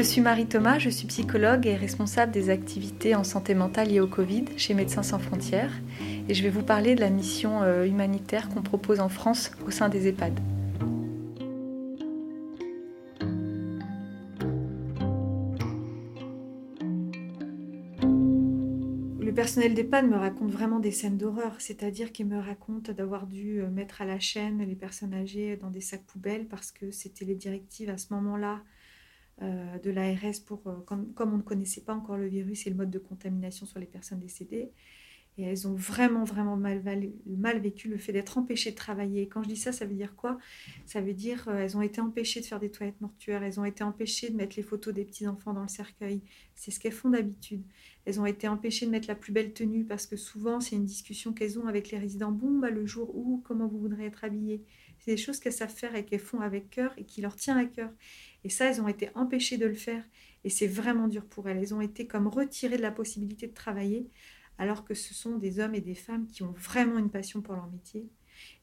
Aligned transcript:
Je 0.00 0.04
suis 0.06 0.22
Marie 0.22 0.46
Thomas, 0.46 0.78
je 0.78 0.88
suis 0.88 1.06
psychologue 1.08 1.66
et 1.66 1.76
responsable 1.76 2.32
des 2.32 2.48
activités 2.48 3.14
en 3.14 3.22
santé 3.22 3.54
mentale 3.54 3.88
liées 3.88 4.00
au 4.00 4.06
Covid 4.06 4.46
chez 4.56 4.72
Médecins 4.72 5.02
sans 5.02 5.18
frontières 5.18 5.74
et 6.26 6.32
je 6.32 6.42
vais 6.42 6.48
vous 6.48 6.62
parler 6.62 6.94
de 6.94 7.00
la 7.00 7.10
mission 7.10 7.62
euh, 7.62 7.84
humanitaire 7.84 8.48
qu'on 8.48 8.62
propose 8.62 8.98
en 9.00 9.10
France 9.10 9.50
au 9.66 9.70
sein 9.70 9.90
des 9.90 10.08
EHPAD. 10.08 10.40
Le 19.20 19.32
personnel 19.34 19.74
d'EHPAD 19.74 20.08
me 20.08 20.16
raconte 20.16 20.50
vraiment 20.50 20.80
des 20.80 20.92
scènes 20.92 21.18
d'horreur, 21.18 21.56
c'est-à-dire 21.58 22.10
qu'il 22.10 22.26
me 22.26 22.38
raconte 22.38 22.90
d'avoir 22.90 23.26
dû 23.26 23.60
euh, 23.60 23.68
mettre 23.68 24.00
à 24.00 24.06
la 24.06 24.18
chaîne 24.18 24.66
les 24.66 24.76
personnes 24.76 25.12
âgées 25.12 25.58
dans 25.58 25.68
des 25.68 25.82
sacs 25.82 26.06
poubelles 26.06 26.48
parce 26.48 26.70
que 26.72 26.90
c'était 26.90 27.26
les 27.26 27.34
directives 27.34 27.90
à 27.90 27.98
ce 27.98 28.14
moment-là 28.14 28.62
euh, 29.42 29.78
de 29.78 29.90
l'ARS 29.90 30.44
pour, 30.44 30.60
euh, 30.66 30.76
comme, 30.84 31.14
on 31.18 31.38
ne 31.38 31.42
connaissait 31.42 31.80
pas 31.80 31.94
encore 31.94 32.18
le 32.18 32.26
virus 32.26 32.66
et 32.66 32.70
le 32.70 32.76
mode 32.76 32.90
de 32.90 32.98
contamination 32.98 33.64
sur 33.64 33.78
les 33.78 33.86
personnes 33.86 34.20
décédées. 34.20 34.70
Et 35.38 35.44
elles 35.44 35.66
ont 35.66 35.74
vraiment, 35.74 36.24
vraiment 36.24 36.56
mal, 36.56 36.82
vécu 37.60 37.88
le 37.88 37.96
fait 37.96 38.12
d'être 38.12 38.36
empêchées 38.36 38.72
de 38.72 38.76
travailler. 38.76 39.28
quand 39.28 39.42
je 39.42 39.48
dis 39.48 39.56
ça, 39.56 39.72
ça 39.72 39.86
veut 39.86 39.94
dire 39.94 40.14
quoi? 40.14 40.36
Ça 40.84 41.00
veut 41.00 41.14
dire 41.14 41.48
euh, 41.48 41.62
elles 41.62 41.76
ont 41.76 41.82
été 41.82 42.00
empêchées 42.02 42.40
de 42.40 42.46
faire 42.46 42.60
des 42.60 42.70
toilettes 42.70 43.00
mortuaires, 43.00 43.42
elles 43.42 43.58
ont 43.58 43.64
été 43.64 43.82
empêchées 43.82 44.28
de 44.28 44.36
mettre 44.36 44.56
les 44.56 44.62
photos 44.62 44.92
des 44.92 45.04
petits-enfants 45.04 45.54
dans 45.54 45.62
le 45.62 45.68
cercueil. 45.68 46.20
C'est 46.54 46.70
ce 46.70 46.78
qu'elles 46.78 46.92
font 46.92 47.10
d'habitude. 47.10 47.62
Elles 48.04 48.20
ont 48.20 48.26
été 48.26 48.48
empêchées 48.48 48.84
de 48.84 48.90
mettre 48.90 49.08
la 49.08 49.14
plus 49.14 49.32
belle 49.32 49.52
tenue 49.54 49.84
parce 49.84 50.06
que 50.06 50.16
souvent, 50.16 50.60
c'est 50.60 50.76
une 50.76 50.84
discussion 50.84 51.32
qu'elles 51.32 51.58
ont 51.58 51.66
avec 51.66 51.90
les 51.90 51.98
résidents. 51.98 52.32
Bon, 52.32 52.58
bah, 52.58 52.70
le 52.70 52.84
jour 52.84 53.16
où, 53.16 53.42
comment 53.44 53.66
vous 53.66 53.78
voudrez 53.78 54.06
être 54.06 54.24
habillée 54.24 54.62
C'est 54.98 55.12
des 55.12 55.16
choses 55.16 55.40
qu'elles 55.40 55.54
savent 55.54 55.74
faire 55.74 55.94
et 55.94 56.04
qu'elles 56.04 56.20
font 56.20 56.40
avec 56.40 56.68
cœur 56.68 56.92
et 56.98 57.04
qui 57.04 57.22
leur 57.22 57.36
tient 57.36 57.56
à 57.56 57.64
cœur. 57.64 57.90
Et 58.44 58.48
ça, 58.48 58.66
elles 58.66 58.80
ont 58.80 58.88
été 58.88 59.10
empêchées 59.14 59.58
de 59.58 59.66
le 59.66 59.74
faire. 59.74 60.04
Et 60.44 60.50
c'est 60.50 60.66
vraiment 60.66 61.08
dur 61.08 61.26
pour 61.26 61.48
elles. 61.48 61.58
Elles 61.58 61.74
ont 61.74 61.80
été 61.80 62.06
comme 62.06 62.26
retirées 62.26 62.76
de 62.76 62.82
la 62.82 62.90
possibilité 62.90 63.46
de 63.46 63.54
travailler, 63.54 64.08
alors 64.58 64.84
que 64.84 64.94
ce 64.94 65.14
sont 65.14 65.36
des 65.36 65.60
hommes 65.60 65.74
et 65.74 65.80
des 65.80 65.94
femmes 65.94 66.26
qui 66.26 66.42
ont 66.42 66.52
vraiment 66.52 66.98
une 66.98 67.10
passion 67.10 67.42
pour 67.42 67.54
leur 67.54 67.70
métier. 67.70 68.08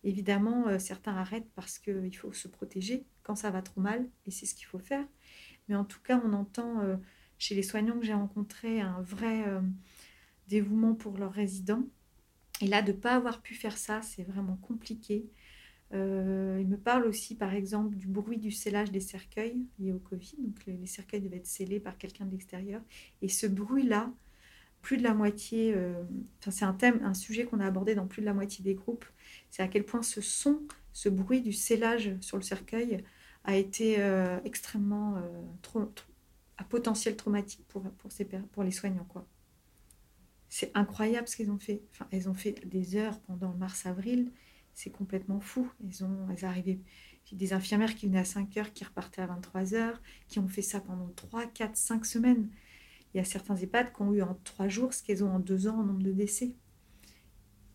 Évidemment, 0.03 0.67
euh, 0.67 0.79
certains 0.79 1.15
arrêtent 1.15 1.51
parce 1.55 1.77
qu'il 1.79 2.15
faut 2.15 2.33
se 2.33 2.47
protéger 2.47 3.05
quand 3.23 3.35
ça 3.35 3.51
va 3.51 3.61
trop 3.61 3.81
mal, 3.81 4.07
et 4.25 4.31
c'est 4.31 4.45
ce 4.45 4.55
qu'il 4.55 4.65
faut 4.65 4.79
faire. 4.79 5.05
Mais 5.67 5.75
en 5.75 5.83
tout 5.85 5.99
cas, 6.01 6.21
on 6.23 6.33
entend 6.33 6.81
euh, 6.81 6.95
chez 7.37 7.55
les 7.55 7.63
soignants 7.63 7.99
que 7.99 8.05
j'ai 8.05 8.13
rencontrés 8.13 8.81
un 8.81 9.01
vrai 9.01 9.47
euh, 9.47 9.61
dévouement 10.47 10.95
pour 10.95 11.17
leurs 11.17 11.33
résidents. 11.33 11.83
Et 12.61 12.67
là, 12.67 12.81
de 12.81 12.91
ne 12.91 12.97
pas 12.97 13.15
avoir 13.15 13.41
pu 13.41 13.53
faire 13.53 13.77
ça, 13.77 14.01
c'est 14.01 14.23
vraiment 14.23 14.57
compliqué. 14.57 15.29
Euh, 15.93 16.57
il 16.59 16.67
me 16.67 16.77
parle 16.77 17.05
aussi, 17.05 17.35
par 17.35 17.53
exemple, 17.53 17.95
du 17.95 18.07
bruit 18.07 18.37
du 18.37 18.51
scellage 18.51 18.91
des 18.91 18.99
cercueils 18.99 19.65
liés 19.79 19.93
au 19.93 19.99
Covid. 19.99 20.35
Donc, 20.39 20.65
les, 20.65 20.85
cercueils 20.85 21.21
devaient 21.21 21.37
être 21.37 21.47
scellés 21.47 21.79
par 21.79 21.97
quelqu'un 21.97 22.25
de 22.25 22.31
l'extérieur. 22.31 22.81
Et 23.21 23.29
ce 23.29 23.47
bruit-là, 23.47 24.11
plus 24.81 24.97
de 24.97 25.03
la 25.03 25.13
moitié, 25.13 25.73
euh, 25.75 26.03
c'est 26.49 26.65
un 26.65 26.73
thème, 26.73 26.99
un 27.03 27.13
sujet 27.13 27.45
qu'on 27.45 27.59
a 27.59 27.65
abordé 27.65 27.95
dans 27.95 28.07
plus 28.07 28.21
de 28.21 28.25
la 28.25 28.33
moitié 28.33 28.63
des 28.63 28.75
groupes, 28.75 29.05
c'est 29.49 29.63
à 29.63 29.67
quel 29.67 29.85
point 29.85 30.03
ce 30.03 30.21
son, 30.21 30.61
ce 30.93 31.09
bruit 31.09 31.41
du 31.41 31.53
scellage 31.53 32.15
sur 32.21 32.37
le 32.37 32.43
cercueil 32.43 33.03
a 33.43 33.55
été 33.55 33.95
euh, 33.99 34.39
extrêmement 34.43 35.21
trop, 35.61 35.91
à 36.57 36.63
potentiel 36.63 37.15
traumatique 37.15 37.65
pour, 37.67 37.83
pour, 38.51 38.63
les 38.63 38.71
soignants. 38.71 39.07
C'est 40.49 40.71
incroyable 40.75 41.27
ce 41.27 41.35
qu'ils 41.35 41.51
ont 41.51 41.59
fait. 41.59 41.81
Enfin, 41.91 42.07
elles 42.11 42.29
ont 42.29 42.33
fait 42.33 42.65
des 42.65 42.95
heures 42.95 43.19
pendant 43.21 43.53
mars-avril 43.53 44.31
c'est 44.77 44.91
complètement 44.91 45.39
fou. 45.39 45.67
Elles, 45.83 46.05
ont, 46.05 46.29
elles 46.29 46.45
arrivaient, 46.45 46.79
des 47.31 47.53
infirmières 47.53 47.95
qui 47.95 48.05
venaient 48.05 48.19
à 48.19 48.25
5 48.25 48.55
heures, 48.57 48.73
qui 48.73 48.83
repartaient 48.83 49.23
à 49.23 49.25
23 49.25 49.73
heures, 49.73 49.99
qui 50.27 50.37
ont 50.37 50.47
fait 50.47 50.61
ça 50.61 50.79
pendant 50.79 51.09
3, 51.15 51.47
4, 51.47 51.75
5 51.75 52.05
semaines. 52.05 52.47
Il 53.13 53.17
y 53.17 53.19
a 53.19 53.23
certains 53.23 53.55
EHPAD 53.55 53.91
qui 53.91 54.01
ont 54.03 54.13
eu 54.13 54.21
en 54.21 54.39
3 54.43 54.67
jours 54.67 54.93
ce 54.93 55.01
qu'elles 55.01 55.23
ont 55.23 55.31
en 55.33 55.39
2 55.39 55.67
ans 55.67 55.79
en 55.79 55.83
nombre 55.83 56.03
de 56.03 56.11
décès, 56.11 56.53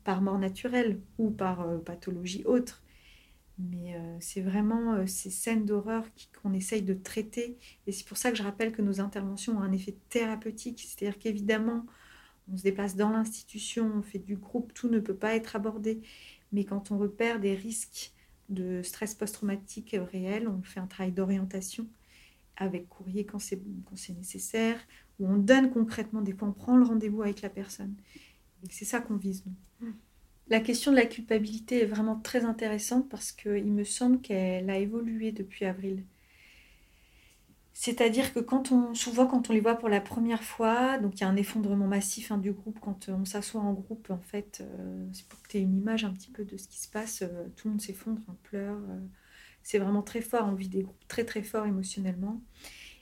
par 0.05 0.23
mort 0.23 0.39
naturelle 0.39 1.01
ou 1.19 1.31
par 1.33 1.63
euh, 1.63 1.79
pathologie 1.79 2.45
autre. 2.45 2.85
Mais 3.59 3.97
euh, 3.97 4.17
c'est 4.21 4.41
vraiment 4.41 4.95
euh, 4.95 5.07
ces 5.07 5.31
scènes 5.31 5.67
d'horreur 5.67 6.05
qu'on 6.41 6.53
essaye 6.53 6.83
de 6.83 6.95
traiter. 6.95 7.59
Et 7.89 7.93
c'est 7.93 8.07
pour 8.07 8.17
ça 8.17 8.31
que 8.31 8.39
je 8.39 8.45
rappelle 8.45 8.71
que 8.71 8.81
nos 8.81 9.01
interventions 9.01 9.59
ont 9.59 9.63
un 9.63 9.73
effet 9.73 9.97
thérapeutique. 10.09 10.81
C'est-à-dire 10.87 11.19
qu'évidemment, 11.19 11.85
on 12.51 12.57
se 12.57 12.63
déplace 12.63 12.97
dans 12.97 13.11
l'institution, 13.11 13.91
on 13.95 14.03
fait 14.03 14.19
du 14.19 14.37
groupe, 14.37 14.75
tout 14.75 14.89
ne 14.89 14.99
peut 14.99 15.15
pas 15.15 15.35
être 15.35 15.57
abordé. 15.57 16.03
Mais 16.53 16.65
quand 16.65 16.91
on 16.91 16.99
repère 16.99 17.41
des 17.41 17.55
risques 17.55 18.13
de 18.49 18.83
stress 18.83 19.15
post-traumatique 19.15 19.97
réel, 20.13 20.49
on 20.49 20.63
fait 20.63 20.81
un 20.81 20.87
travail 20.87 21.13
d'orientation 21.13 21.87
avec 22.57 22.89
courrier 22.89 23.25
quand 23.25 23.39
c'est 23.39 23.61
nécessaire, 24.11 24.79
où 25.19 25.27
on 25.27 25.37
donne 25.37 25.71
concrètement, 25.71 26.21
des 26.21 26.33
fois 26.33 26.49
on 26.49 26.53
prend 26.53 26.77
le 26.77 26.85
rendez-vous 26.85 27.23
avec 27.23 27.43
la 27.43 27.49
personne. 27.49 27.95
c'est 28.71 28.85
ça 28.85 29.01
qu'on 29.01 29.17
vise, 29.17 29.45
nous. 29.47 29.89
Mmh. 29.89 29.93
La 30.49 30.61
question 30.61 30.91
de 30.91 30.97
la 30.97 31.07
culpabilité 31.07 31.83
est 31.83 31.87
vraiment 31.87 32.17
très 32.17 32.45
intéressante 32.45 33.09
parce 33.09 33.33
qu'il 33.33 33.73
me 33.73 33.85
semble 33.85 34.21
qu'elle 34.21 34.69
a 34.69 34.79
évolué 34.79 35.33
depuis 35.33 35.65
avril. 35.65 36.05
C'est-à-dire 37.75 38.35
que 38.35 38.41
quand 38.41 38.71
on, 38.71 38.95
souvent 38.95 39.27
quand 39.27 39.49
on 39.49 39.53
les 39.53 39.61
voit 39.61 39.77
pour 39.77 39.89
la 39.89 40.01
première 40.01 40.43
fois, 40.43 40.99
donc 40.99 41.15
il 41.17 41.21
y 41.23 41.25
a 41.25 41.29
un 41.29 41.37
effondrement 41.37 41.87
massif 41.87 42.31
hein, 42.31 42.39
du 42.39 42.53
groupe 42.53 42.79
quand 42.81 43.09
on 43.09 43.25
s'assoit 43.25 43.63
en 43.63 43.73
groupe, 43.73 44.11
en 44.11 44.21
fait, 44.21 44.63
euh, 44.63 45.07
c'est 45.13 45.27
pour 45.27 45.41
que 45.43 45.49
tu 45.49 45.57
aies 45.57 45.63
une 45.63 45.79
image 45.79 46.05
un 46.05 46.13
petit 46.13 46.31
peu 46.31 46.45
de 46.45 46.57
ce 46.59 46.69
qui 46.69 46.79
se 46.81 46.89
passe, 46.89 47.23
euh, 47.23 47.49
tout 47.57 47.69
le 47.69 47.73
monde 47.73 47.81
s'effondre, 47.81 48.21
on 48.29 48.35
pleure, 48.43 48.77
euh, 48.77 49.01
c'est 49.63 49.79
vraiment 49.79 50.03
très 50.03 50.21
fort, 50.21 50.47
on 50.49 50.55
vit 50.55 50.69
des 50.69 50.83
groupes 50.83 51.09
très 51.09 51.25
très 51.25 51.43
forts 51.43 51.67
émotionnellement. 51.67 52.43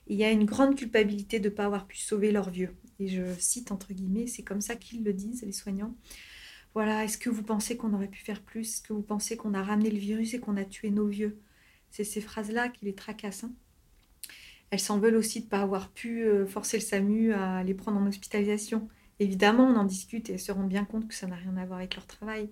il 0.06 0.16
y 0.16 0.24
a 0.24 0.30
une 0.30 0.44
grande 0.44 0.76
culpabilité 0.76 1.40
de 1.40 1.48
ne 1.48 1.54
pas 1.54 1.66
avoir 1.66 1.86
pu 1.86 1.96
sauver 1.98 2.32
leurs 2.32 2.50
vieux. 2.50 2.76
Et 3.00 3.08
je 3.08 3.22
cite 3.38 3.72
entre 3.72 3.92
guillemets, 3.92 4.26
c'est 4.26 4.42
comme 4.42 4.60
ça 4.60 4.76
qu'ils 4.76 5.04
le 5.04 5.12
disent, 5.12 5.42
les 5.42 5.52
soignants. 5.52 5.94
Voilà, 6.74 7.04
est-ce 7.04 7.18
que 7.18 7.30
vous 7.30 7.42
pensez 7.42 7.76
qu'on 7.76 7.94
aurait 7.94 8.08
pu 8.08 8.20
faire 8.20 8.42
plus? 8.42 8.68
Est-ce 8.68 8.82
que 8.82 8.92
vous 8.92 9.02
pensez 9.02 9.36
qu'on 9.36 9.54
a 9.54 9.62
ramené 9.62 9.90
le 9.90 9.98
virus 9.98 10.34
et 10.34 10.40
qu'on 10.40 10.56
a 10.56 10.64
tué 10.64 10.90
nos 10.90 11.06
vieux? 11.06 11.40
C'est 11.90 12.04
ces 12.04 12.20
phrases-là 12.20 12.68
qui 12.68 12.84
les 12.84 12.94
tracassent. 12.94 13.44
Hein. 13.44 13.52
Elles 14.70 14.80
s'en 14.80 14.98
veulent 14.98 15.16
aussi 15.16 15.40
de 15.40 15.44
ne 15.46 15.50
pas 15.50 15.60
avoir 15.60 15.90
pu 15.90 16.22
euh, 16.24 16.46
forcer 16.46 16.78
le 16.78 16.82
SAMU 16.82 17.32
à 17.32 17.62
les 17.64 17.74
prendre 17.74 17.98
en 17.98 18.06
hospitalisation. 18.06 18.88
Évidemment, 19.18 19.64
on 19.64 19.76
en 19.76 19.84
discute 19.84 20.30
et 20.30 20.34
elles 20.34 20.40
se 20.40 20.52
rendent 20.52 20.68
bien 20.68 20.84
compte 20.84 21.08
que 21.08 21.14
ça 21.14 21.26
n'a 21.26 21.36
rien 21.36 21.56
à 21.56 21.66
voir 21.66 21.78
avec 21.78 21.96
leur 21.96 22.06
travail. 22.06 22.50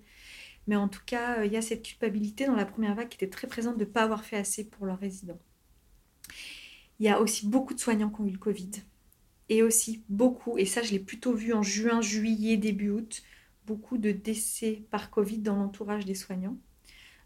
Mais 0.67 0.75
en 0.75 0.87
tout 0.87 1.01
cas, 1.05 1.39
euh, 1.39 1.45
il 1.45 1.53
y 1.53 1.57
a 1.57 1.61
cette 1.61 1.83
culpabilité 1.83 2.45
dans 2.45 2.55
la 2.55 2.65
première 2.65 2.93
vague 2.93 3.09
qui 3.09 3.15
était 3.15 3.29
très 3.29 3.47
présente 3.47 3.77
de 3.77 3.85
ne 3.85 3.89
pas 3.89 4.03
avoir 4.03 4.23
fait 4.23 4.37
assez 4.37 4.63
pour 4.65 4.85
leurs 4.85 4.99
résidents. 4.99 5.39
Il 6.99 7.05
y 7.05 7.09
a 7.09 7.21
aussi 7.21 7.47
beaucoup 7.47 7.73
de 7.73 7.79
soignants 7.79 8.09
qui 8.09 8.21
ont 8.21 8.25
eu 8.25 8.31
le 8.31 8.37
Covid. 8.37 8.71
Et 9.47 9.63
aussi 9.63 10.03
beaucoup, 10.09 10.59
et 10.59 10.65
ça 10.65 10.83
je 10.83 10.91
l'ai 10.91 10.99
plutôt 10.99 11.33
vu 11.33 11.53
en 11.53 11.63
juin, 11.63 12.01
juillet, 12.01 12.55
début 12.55 12.91
août, 12.91 13.23
beaucoup 13.65 13.97
de 13.97 14.11
décès 14.11 14.83
par 14.91 15.09
Covid 15.09 15.39
dans 15.39 15.55
l'entourage 15.55 16.05
des 16.05 16.13
soignants. 16.13 16.57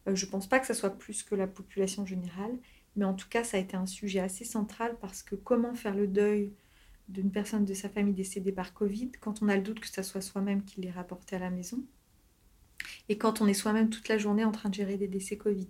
Euh, 0.08 0.16
je 0.16 0.25
ne 0.25 0.31
pense 0.31 0.48
pas 0.48 0.60
que 0.60 0.68
ça 0.68 0.74
soit 0.74 0.98
plus 0.98 1.24
que 1.24 1.36
la 1.36 1.48
population 1.48 2.06
générale, 2.06 2.58
mais 2.96 3.06
en 3.06 3.14
tout 3.14 3.30
cas, 3.30 3.44
ça 3.44 3.58
a 3.58 3.59
été 3.59 3.76
un 3.76 3.86
sujet 3.86 4.20
assez 4.20 4.46
central 4.46 4.98
parce 5.02 5.24
que 5.24 5.36
comment 5.36 5.74
faire 5.76 5.96
le 5.96 6.08
deuil 6.08 6.52
d'une 7.09 7.31
personne 7.31 7.66
de 7.66 7.74
sa 7.74 7.90
famille 7.90 8.14
décédée 8.14 8.52
par 8.52 8.74
Covid 8.74 9.12
quand 9.20 9.42
on 9.42 9.50
a 9.50 9.56
le 9.56 9.62
doute 9.62 9.80
que 9.80 9.90
ça 9.90 10.04
soit 10.04 10.22
soi-même 10.22 10.64
qui 10.64 10.81
l'ait 10.81 10.92
rapporté 10.92 11.36
à 11.36 11.40
la 11.40 11.50
maison 11.50 11.84
et 13.09 13.18
quand 13.18 13.42
on 13.42 13.48
est 13.48 13.54
soi-même 13.54 13.90
toute 13.90 14.08
la 14.08 14.18
journée 14.18 14.46
en 14.46 14.52
train 14.52 14.70
de 14.70 14.74
gérer 14.74 14.98
des 14.98 15.08
décès 15.08 15.38
Covid. 15.38 15.68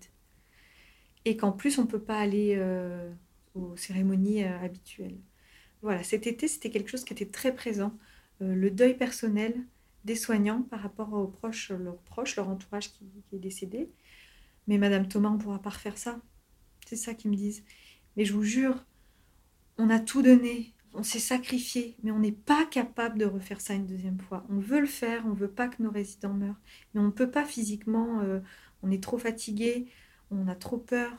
Et 1.26 1.38
qu'en 1.38 1.52
plus, 1.52 1.78
on 1.78 1.84
ne 1.84 1.88
peut 1.88 2.02
pas 2.02 2.20
aller 2.20 2.56
euh, 2.58 3.12
aux 3.56 3.76
cérémonies 3.78 4.44
euh, 4.44 4.60
habituelles. 4.60 5.18
Voilà, 5.82 6.04
cet 6.04 6.28
été, 6.28 6.48
c'était 6.48 6.70
quelque 6.70 6.90
chose 6.90 7.04
qui 7.04 7.14
était 7.14 7.26
très 7.26 7.54
présent. 7.56 7.98
Euh, 8.42 8.56
le 8.56 8.72
deuil 8.72 8.96
personnel 8.96 9.56
des 10.06 10.16
soignants 10.16 10.64
par 10.64 10.82
rapport 10.82 11.14
aux 11.14 11.28
proches, 11.28 11.72
leurs 11.72 11.98
proches, 12.00 12.36
leur 12.36 12.50
entourage 12.50 12.92
qui, 12.92 13.06
qui 13.30 13.36
est 13.38 13.40
décédé. 13.40 13.90
Mais 14.68 14.78
Madame 14.78 15.08
Thomas, 15.08 15.30
on 15.30 15.34
ne 15.34 15.40
pourra 15.40 15.62
pas 15.62 15.70
refaire 15.72 15.98
ça. 15.98 16.20
C'est 16.86 16.96
ça 16.96 17.14
qu'ils 17.14 17.32
me 17.32 17.36
disent. 17.36 17.64
Mais 18.18 18.26
je 18.26 18.34
vous 18.34 18.44
jure, 18.44 18.86
on 19.78 19.90
a 19.90 20.00
tout 20.00 20.22
donné, 20.22 20.74
on 20.94 21.04
s'est 21.04 21.20
sacrifié, 21.20 21.96
mais 22.04 22.12
on 22.12 22.20
n'est 22.20 22.32
pas 22.32 22.66
capable 22.66 23.18
de 23.18 23.26
refaire 23.26 23.62
ça 23.62 23.74
une 23.74 23.88
deuxième 23.88 24.20
fois. 24.20 24.46
On 24.50 24.60
veut 24.60 24.80
le 24.80 24.88
faire, 24.88 25.24
on 25.26 25.34
veut 25.34 25.50
pas 25.50 25.68
que 25.68 25.82
nos 25.82 25.92
résidents 25.92 26.34
meurent, 26.34 26.60
mais 26.94 27.02
on 27.02 27.06
ne 27.06 27.12
peut 27.12 27.32
pas 27.32 27.46
physiquement, 27.46 28.22
euh, 28.22 28.40
on 28.84 28.92
est 28.92 29.02
trop 29.02 29.18
fatigué, 29.18 29.88
on 30.32 30.48
a 30.48 30.56
trop 30.56 30.78
peur, 30.78 31.12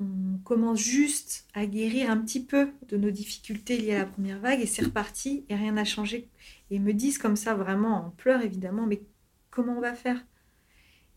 on 0.00 0.38
commence 0.44 0.78
juste 0.80 1.46
à 1.52 1.66
guérir 1.66 2.10
un 2.10 2.16
petit 2.16 2.42
peu 2.42 2.70
de 2.88 2.96
nos 2.96 3.10
difficultés 3.10 3.76
liées 3.76 3.94
à 3.94 3.98
la 3.98 4.06
première 4.06 4.40
vague 4.40 4.60
et 4.60 4.66
c'est 4.66 4.84
reparti 4.84 5.44
et 5.50 5.54
rien 5.54 5.72
n'a 5.72 5.84
changé. 5.84 6.28
Et 6.70 6.76
ils 6.76 6.82
me 6.82 6.94
disent 6.94 7.18
comme 7.18 7.36
ça 7.36 7.54
vraiment 7.54 8.06
en 8.06 8.10
pleurs 8.10 8.40
évidemment, 8.40 8.86
mais 8.86 9.02
comment 9.50 9.76
on 9.76 9.80
va 9.80 9.94
faire? 9.94 10.24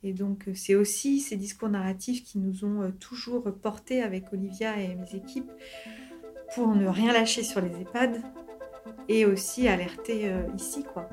Et 0.04 0.12
donc, 0.12 0.50
euh, 0.50 0.54
c'est 0.54 0.76
aussi 0.76 1.22
ces 1.22 1.38
discours 1.38 1.70
narratifs 1.70 2.24
qui 2.26 2.38
nous 2.38 2.66
ont 2.66 2.82
euh, 2.82 2.92
toujours 2.92 3.44
portés 3.56 4.02
avec 4.04 4.34
Olivia 4.34 4.78
et 4.78 4.96
mes 4.96 5.16
équipes 5.16 5.50
pour 6.54 6.76
ne 6.76 6.88
rien 6.88 7.14
lâcher 7.14 7.42
sur 7.42 7.62
les 7.62 7.70
EHPAD 7.70 8.22
et 9.08 9.26
aussi 9.26 9.70
alerter 9.70 10.30
euh, 10.30 10.44
ici, 10.58 10.84
quoi. 10.84 11.10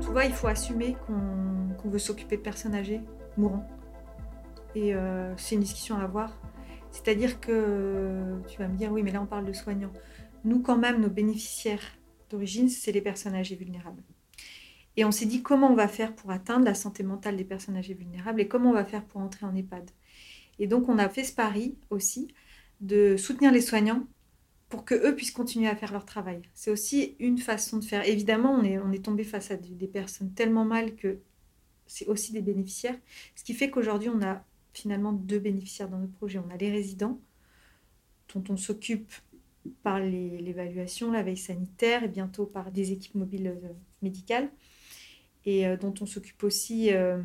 Tu 0.00 0.08
vois, 0.08 0.24
il 0.24 0.32
faut 0.32 0.48
assumer 0.48 0.96
qu'on 1.06 1.88
veut 1.90 1.98
s'occuper 1.98 2.38
de 2.38 2.42
personnes 2.42 2.74
âgées 2.74 3.02
mourant. 3.36 3.66
Et 4.74 4.94
c'est 5.36 5.54
une 5.54 5.60
discussion 5.60 5.98
à 5.98 6.02
avoir. 6.02 6.32
C'est-à-dire 6.90 7.40
que 7.40 8.38
tu 8.48 8.58
vas 8.58 8.68
me 8.68 8.76
dire, 8.76 8.90
oui, 8.90 9.02
mais 9.02 9.10
là 9.10 9.20
on 9.20 9.26
parle 9.26 9.44
de 9.44 9.52
soignants. 9.52 9.92
Nous, 10.44 10.60
quand 10.60 10.78
même, 10.78 11.00
nos 11.00 11.10
bénéficiaires 11.10 11.98
d'origine, 12.30 12.68
c'est 12.68 12.92
les 12.92 13.00
personnes 13.00 13.34
âgées 13.34 13.56
vulnérables. 13.56 14.02
Et 14.96 15.04
on 15.04 15.10
s'est 15.10 15.26
dit 15.26 15.42
comment 15.42 15.70
on 15.70 15.74
va 15.74 15.88
faire 15.88 16.14
pour 16.14 16.30
atteindre 16.30 16.64
la 16.64 16.74
santé 16.74 17.02
mentale 17.02 17.36
des 17.36 17.44
personnes 17.44 17.76
âgées 17.76 17.94
vulnérables 17.94 18.40
et 18.40 18.48
comment 18.48 18.70
on 18.70 18.74
va 18.74 18.84
faire 18.84 19.04
pour 19.04 19.20
entrer 19.20 19.46
en 19.46 19.54
EHPAD. 19.54 19.90
Et 20.58 20.66
donc 20.66 20.88
on 20.88 20.98
a 20.98 21.08
fait 21.08 21.24
ce 21.24 21.34
pari 21.34 21.76
aussi 21.90 22.28
de 22.80 23.16
soutenir 23.16 23.52
les 23.52 23.62
soignants 23.62 24.06
pour 24.68 24.84
que 24.84 24.94
eux 24.94 25.14
puissent 25.14 25.30
continuer 25.30 25.68
à 25.68 25.76
faire 25.76 25.92
leur 25.92 26.04
travail. 26.04 26.42
C'est 26.54 26.70
aussi 26.70 27.16
une 27.20 27.38
façon 27.38 27.78
de 27.78 27.84
faire. 27.84 28.06
Évidemment, 28.06 28.52
on 28.52 28.92
est, 28.92 29.04
tombé 29.04 29.24
face 29.24 29.50
à 29.50 29.56
des 29.56 29.86
personnes 29.86 30.32
tellement 30.32 30.64
mal 30.64 30.94
que 30.94 31.18
c'est 31.86 32.06
aussi 32.06 32.32
des 32.32 32.40
bénéficiaires. 32.40 32.96
Ce 33.36 33.44
qui 33.44 33.52
fait 33.52 33.70
qu'aujourd'hui, 33.70 34.08
on 34.08 34.22
a 34.22 34.42
finalement 34.72 35.12
deux 35.12 35.38
bénéficiaires 35.38 35.88
dans 35.88 35.98
notre 35.98 36.14
projet. 36.14 36.38
On 36.38 36.50
a 36.50 36.56
les 36.56 36.70
résidents, 36.70 37.20
dont 38.34 38.44
on 38.48 38.56
s'occupe 38.56 39.12
par 39.82 40.00
l'évaluation, 40.00 41.12
la 41.12 41.22
veille 41.22 41.36
sanitaire 41.36 42.04
et 42.04 42.08
bientôt 42.08 42.46
par 42.46 42.70
des 42.72 42.92
équipes 42.92 43.14
mobiles 43.14 43.48
euh, 43.48 43.68
médicales, 44.02 44.50
et 45.44 45.66
euh, 45.66 45.76
dont 45.76 45.94
on 46.00 46.06
s'occupe 46.06 46.42
aussi 46.44 46.92
euh, 46.92 47.20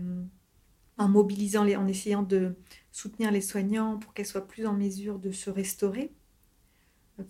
en 0.98 1.08
mobilisant, 1.08 1.64
les, 1.64 1.76
en 1.76 1.88
essayant 1.88 2.24
de 2.24 2.56
soutenir 2.92 3.32
les 3.32 3.42
soignants 3.42 3.98
pour 3.98 4.14
qu'elles 4.14 4.26
soient 4.26 4.48
plus 4.48 4.66
en 4.66 4.74
mesure 4.74 5.20
de 5.20 5.32
se 5.32 5.50
restaurer 5.50 6.12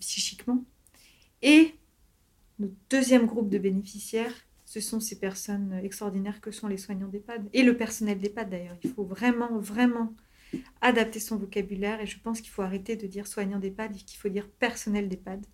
psychiquement. 0.00 0.64
Et 1.40 1.74
notre 2.58 2.74
deuxième 2.90 3.26
groupe 3.26 3.48
de 3.48 3.58
bénéficiaires, 3.58 4.34
ce 4.66 4.80
sont 4.80 5.00
ces 5.00 5.18
personnes 5.18 5.80
extraordinaires 5.82 6.42
que 6.42 6.50
sont 6.50 6.66
les 6.66 6.76
soignants 6.76 7.08
d'EHPAD 7.08 7.48
et 7.54 7.62
le 7.62 7.76
personnel 7.76 8.18
d'EHPAD 8.18 8.50
d'ailleurs. 8.50 8.76
Il 8.82 8.90
faut 8.90 9.04
vraiment, 9.04 9.58
vraiment 9.58 10.14
adapter 10.80 11.20
son 11.20 11.36
vocabulaire 11.36 12.00
et 12.00 12.06
je 12.06 12.18
pense 12.18 12.40
qu'il 12.40 12.50
faut 12.50 12.62
arrêter 12.62 12.96
de 12.96 13.06
dire 13.06 13.26
soignant 13.26 13.58
d'EHPAD 13.58 13.96
et 13.96 14.00
qu'il 14.00 14.18
faut 14.18 14.28
dire 14.28 14.48
personnel 14.48 15.08
d'EHPAD. 15.08 15.44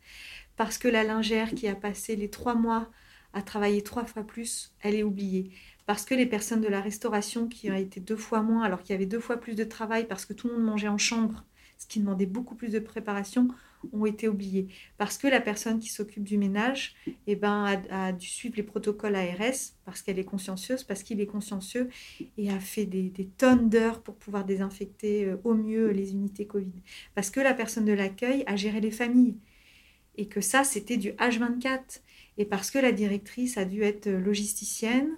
Parce 0.57 0.79
que 0.79 0.89
la 0.89 1.05
lingère 1.05 1.55
qui 1.55 1.69
a 1.69 1.75
passé 1.75 2.17
les 2.17 2.31
trois 2.31 2.55
mois 2.55 2.91
à 3.33 3.43
travailler 3.43 3.83
trois 3.83 4.05
fois 4.05 4.25
plus, 4.25 4.73
elle 4.81 4.95
est 4.95 5.03
oubliée. 5.03 5.51
Parce 5.87 6.05
que 6.05 6.15
les 6.15 6.27
personnes 6.27 6.61
de 6.61 6.69
la 6.69 6.81
restauration 6.81 7.49
qui 7.49 7.71
ont 7.71 7.75
été 7.75 8.01
deux 8.01 8.17
fois 8.17 8.43
moins 8.43 8.63
alors 8.63 8.83
qu'il 8.83 8.93
y 8.93 8.97
avait 8.97 9.07
deux 9.07 9.21
fois 9.21 9.37
plus 9.37 9.55
de 9.55 9.65
travail 9.65 10.07
parce 10.07 10.25
que 10.25 10.33
tout 10.33 10.49
le 10.49 10.55
monde 10.55 10.65
mangeait 10.65 10.89
en 10.89 10.99
chambre, 10.99 11.45
ce 11.79 11.87
qui 11.87 12.01
demandait 12.01 12.27
beaucoup 12.27 12.55
plus 12.55 12.71
de 12.71 12.79
préparation, 12.79 13.49
ont 13.93 14.07
été 14.07 14.29
oubliés. 14.29 14.69
Parce 14.99 15.19
que 15.19 15.27
la 15.27 15.41
personne 15.41 15.79
qui 15.79 15.89
s'occupe 15.89 16.25
du 16.25 16.39
ménage 16.39 16.95
eh 17.27 17.37
ben, 17.37 17.83
a, 17.91 18.13
dû 18.13 18.27
suivre 18.27 18.57
les 18.57 18.63
protocoles 18.63 19.17
ARS, 19.17 19.73
parce 19.85 20.03
qu'elle 20.03 20.19
est 20.19 20.25
consciencieuse, 20.25 20.85
parce 20.85 21.03
qu'il 21.03 21.21
est 21.21 21.27
consciencieux, 21.27 21.89
et 22.39 22.51
a 22.51 22.59
fait 22.59 22.87
des, 22.87 23.13
tonnes 23.39 23.69
d'heures 23.69 24.03
pour 24.03 24.17
pouvoir 24.17 24.45
désinfecter 24.45 25.25
euh, 25.25 25.37
au 25.45 25.55
mieux 25.55 25.91
les 25.91 26.13
unités 26.13 26.47
Covid. 26.47 26.73
Parce 27.15 27.31
que 27.31 27.41
la 27.41 27.55
personne 27.55 27.85
de 27.85 27.93
l'accueil 27.93 28.45
a 28.47 28.57
géré 28.57 28.81
les 28.81 28.91
familles. 28.91 29.37
Et 30.17 30.27
que 30.27 30.41
ça, 30.41 30.65
c'était 30.65 30.97
du 30.97 31.11
H24. 31.13 32.01
Et 32.39 32.45
parce 32.45 32.71
que 32.71 32.79
la 32.79 32.93
directrice 32.93 33.59
a 33.59 33.65
dû 33.65 33.83
être 33.83 34.09
logisticienne, 34.09 35.11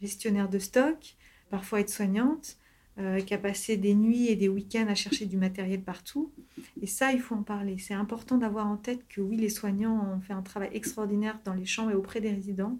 gestionnaire 0.00 0.48
de 0.48 0.58
stock, 0.58 1.16
parfois 1.50 1.80
être 1.80 1.90
soignante, 1.90 2.58
euh, 2.98 3.20
qui 3.20 3.34
a 3.34 3.38
passé 3.38 3.76
des 3.76 3.94
nuits 3.94 4.28
et 4.28 4.36
des 4.36 4.48
week-ends 4.48 4.86
à 4.88 4.94
chercher 4.94 5.26
du 5.26 5.36
matériel 5.36 5.82
partout. 5.82 6.32
Et 6.80 6.86
ça, 6.86 7.12
il 7.12 7.20
faut 7.20 7.34
en 7.34 7.42
parler. 7.42 7.76
C'est 7.78 7.94
important 7.94 8.38
d'avoir 8.38 8.68
en 8.68 8.76
tête 8.76 9.00
que 9.08 9.20
oui, 9.20 9.36
les 9.36 9.48
soignants 9.48 10.14
ont 10.14 10.20
fait 10.20 10.32
un 10.32 10.42
travail 10.42 10.70
extraordinaire 10.72 11.40
dans 11.44 11.54
les 11.54 11.64
chambres 11.64 11.90
et 11.90 11.94
auprès 11.94 12.20
des 12.20 12.30
résidents. 12.30 12.78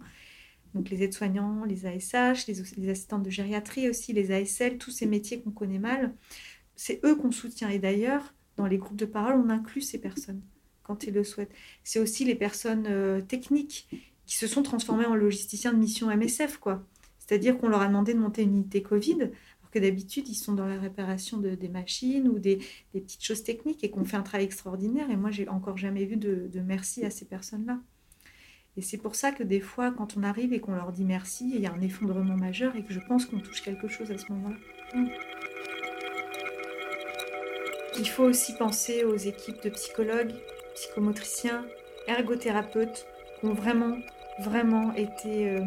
Donc 0.73 0.89
les 0.89 1.03
aides-soignants, 1.03 1.65
les 1.65 1.85
ASH, 1.85 2.47
les, 2.47 2.55
les, 2.77 2.89
assistantes 2.89 3.23
de 3.23 3.29
gériatrie 3.29 3.89
aussi, 3.89 4.13
les 4.13 4.31
ASL, 4.31 4.77
tous 4.77 4.91
ces 4.91 5.05
métiers 5.05 5.41
qu'on 5.41 5.51
connaît 5.51 5.79
mal, 5.79 6.13
c'est 6.75 6.99
eux 7.05 7.15
qu'on 7.15 7.31
soutient. 7.31 7.69
Et 7.69 7.79
d'ailleurs, 7.79 8.33
dans 8.57 8.67
les 8.67 8.77
groupes 8.77 8.97
de 8.97 9.05
parole, 9.05 9.35
on 9.35 9.49
inclut 9.49 9.81
ces 9.81 9.99
personnes 9.99 10.41
quand 10.83 11.03
ils 11.03 11.13
le 11.13 11.23
souhaitent. 11.23 11.53
C'est 11.83 11.99
aussi 11.99 12.25
les 12.25 12.35
personnes 12.35 12.85
euh, 12.87 13.21
techniques 13.21 13.89
qui 14.25 14.35
se 14.35 14.47
sont 14.47 14.63
transformées 14.63 15.05
en 15.05 15.15
logisticiens 15.15 15.73
de 15.73 15.77
mission 15.77 16.15
MSF, 16.15 16.57
quoi. 16.57 16.85
C'est-à-dire 17.19 17.57
qu'on 17.57 17.69
leur 17.69 17.81
a 17.81 17.87
demandé 17.87 18.13
de 18.13 18.19
monter 18.19 18.43
une 18.43 18.55
unité 18.55 18.83
Covid 18.83 19.31
d'habitude, 19.79 20.27
ils 20.27 20.35
sont 20.35 20.53
dans 20.53 20.67
la 20.67 20.79
réparation 20.79 21.37
de, 21.37 21.55
des 21.55 21.69
machines 21.69 22.27
ou 22.27 22.39
des, 22.39 22.59
petites 22.93 23.23
choses 23.23 23.43
techniques 23.43 23.83
et 23.83 23.89
qu'on 23.89 24.05
fait 24.05 24.17
un 24.17 24.23
travail 24.23 24.45
extraordinaire. 24.45 25.09
Et 25.09 25.15
moi, 25.15 25.31
j'ai 25.31 25.47
encore 25.47 25.77
jamais 25.77 26.05
vu 26.05 26.17
de, 26.17 26.49
merci 26.65 27.05
à 27.05 27.09
ces 27.09 27.25
personnes-là. 27.25 27.79
Et 28.77 28.81
c'est 28.81 28.97
pour 28.97 29.15
ça 29.15 29.31
que 29.31 29.43
des 29.43 29.61
fois, 29.61 29.91
quand 29.91 30.17
on 30.17 30.23
arrive 30.23 30.51
et 30.51 30.59
qu'on 30.59 30.73
leur 30.73 30.91
dit 30.91 31.05
merci, 31.05 31.49
il 31.55 31.61
y 31.61 31.65
a 31.65 31.71
un 31.71 31.81
effondrement 31.81 32.35
majeur 32.35 32.75
et 32.75 32.83
que 32.83 32.93
je 32.93 32.99
pense 32.99 33.25
qu'on 33.25 33.39
touche 33.39 33.61
quelque 33.61 33.87
chose 33.87 34.11
à 34.11 34.17
ce 34.17 34.31
moment-là. 34.33 34.57
Mm. 34.93 35.07
Il 37.97 38.09
faut 38.09 38.23
aussi 38.23 38.53
penser 38.57 39.05
aux 39.05 39.15
équipes 39.15 39.63
de 39.63 39.69
psychologues, 39.69 40.33
psychomotriciens, 40.73 41.65
ergothérapeutes 42.07 43.07
qui 43.39 43.45
ont 43.45 43.53
vraiment, 43.53 43.97
vraiment 44.39 44.93
été 44.93 45.49
euh, 45.49 45.61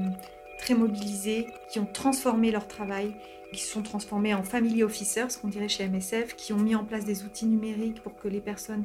très 0.58 0.74
mobilisés, 0.74 1.46
qui 1.70 1.78
ont 1.78 1.86
transformé 1.86 2.50
leur 2.50 2.68
travail 2.68 3.14
qui 3.52 3.60
se 3.60 3.72
sont 3.72 3.82
transformés 3.82 4.34
en 4.34 4.42
family 4.42 4.82
officers, 4.82 5.30
ce 5.30 5.38
qu'on 5.38 5.48
dirait 5.48 5.68
chez 5.68 5.88
MSF, 5.88 6.36
qui 6.36 6.52
ont 6.52 6.58
mis 6.58 6.74
en 6.74 6.84
place 6.84 7.04
des 7.04 7.24
outils 7.24 7.46
numériques 7.46 8.02
pour 8.02 8.16
que 8.16 8.28
les 8.28 8.40
personnes 8.40 8.84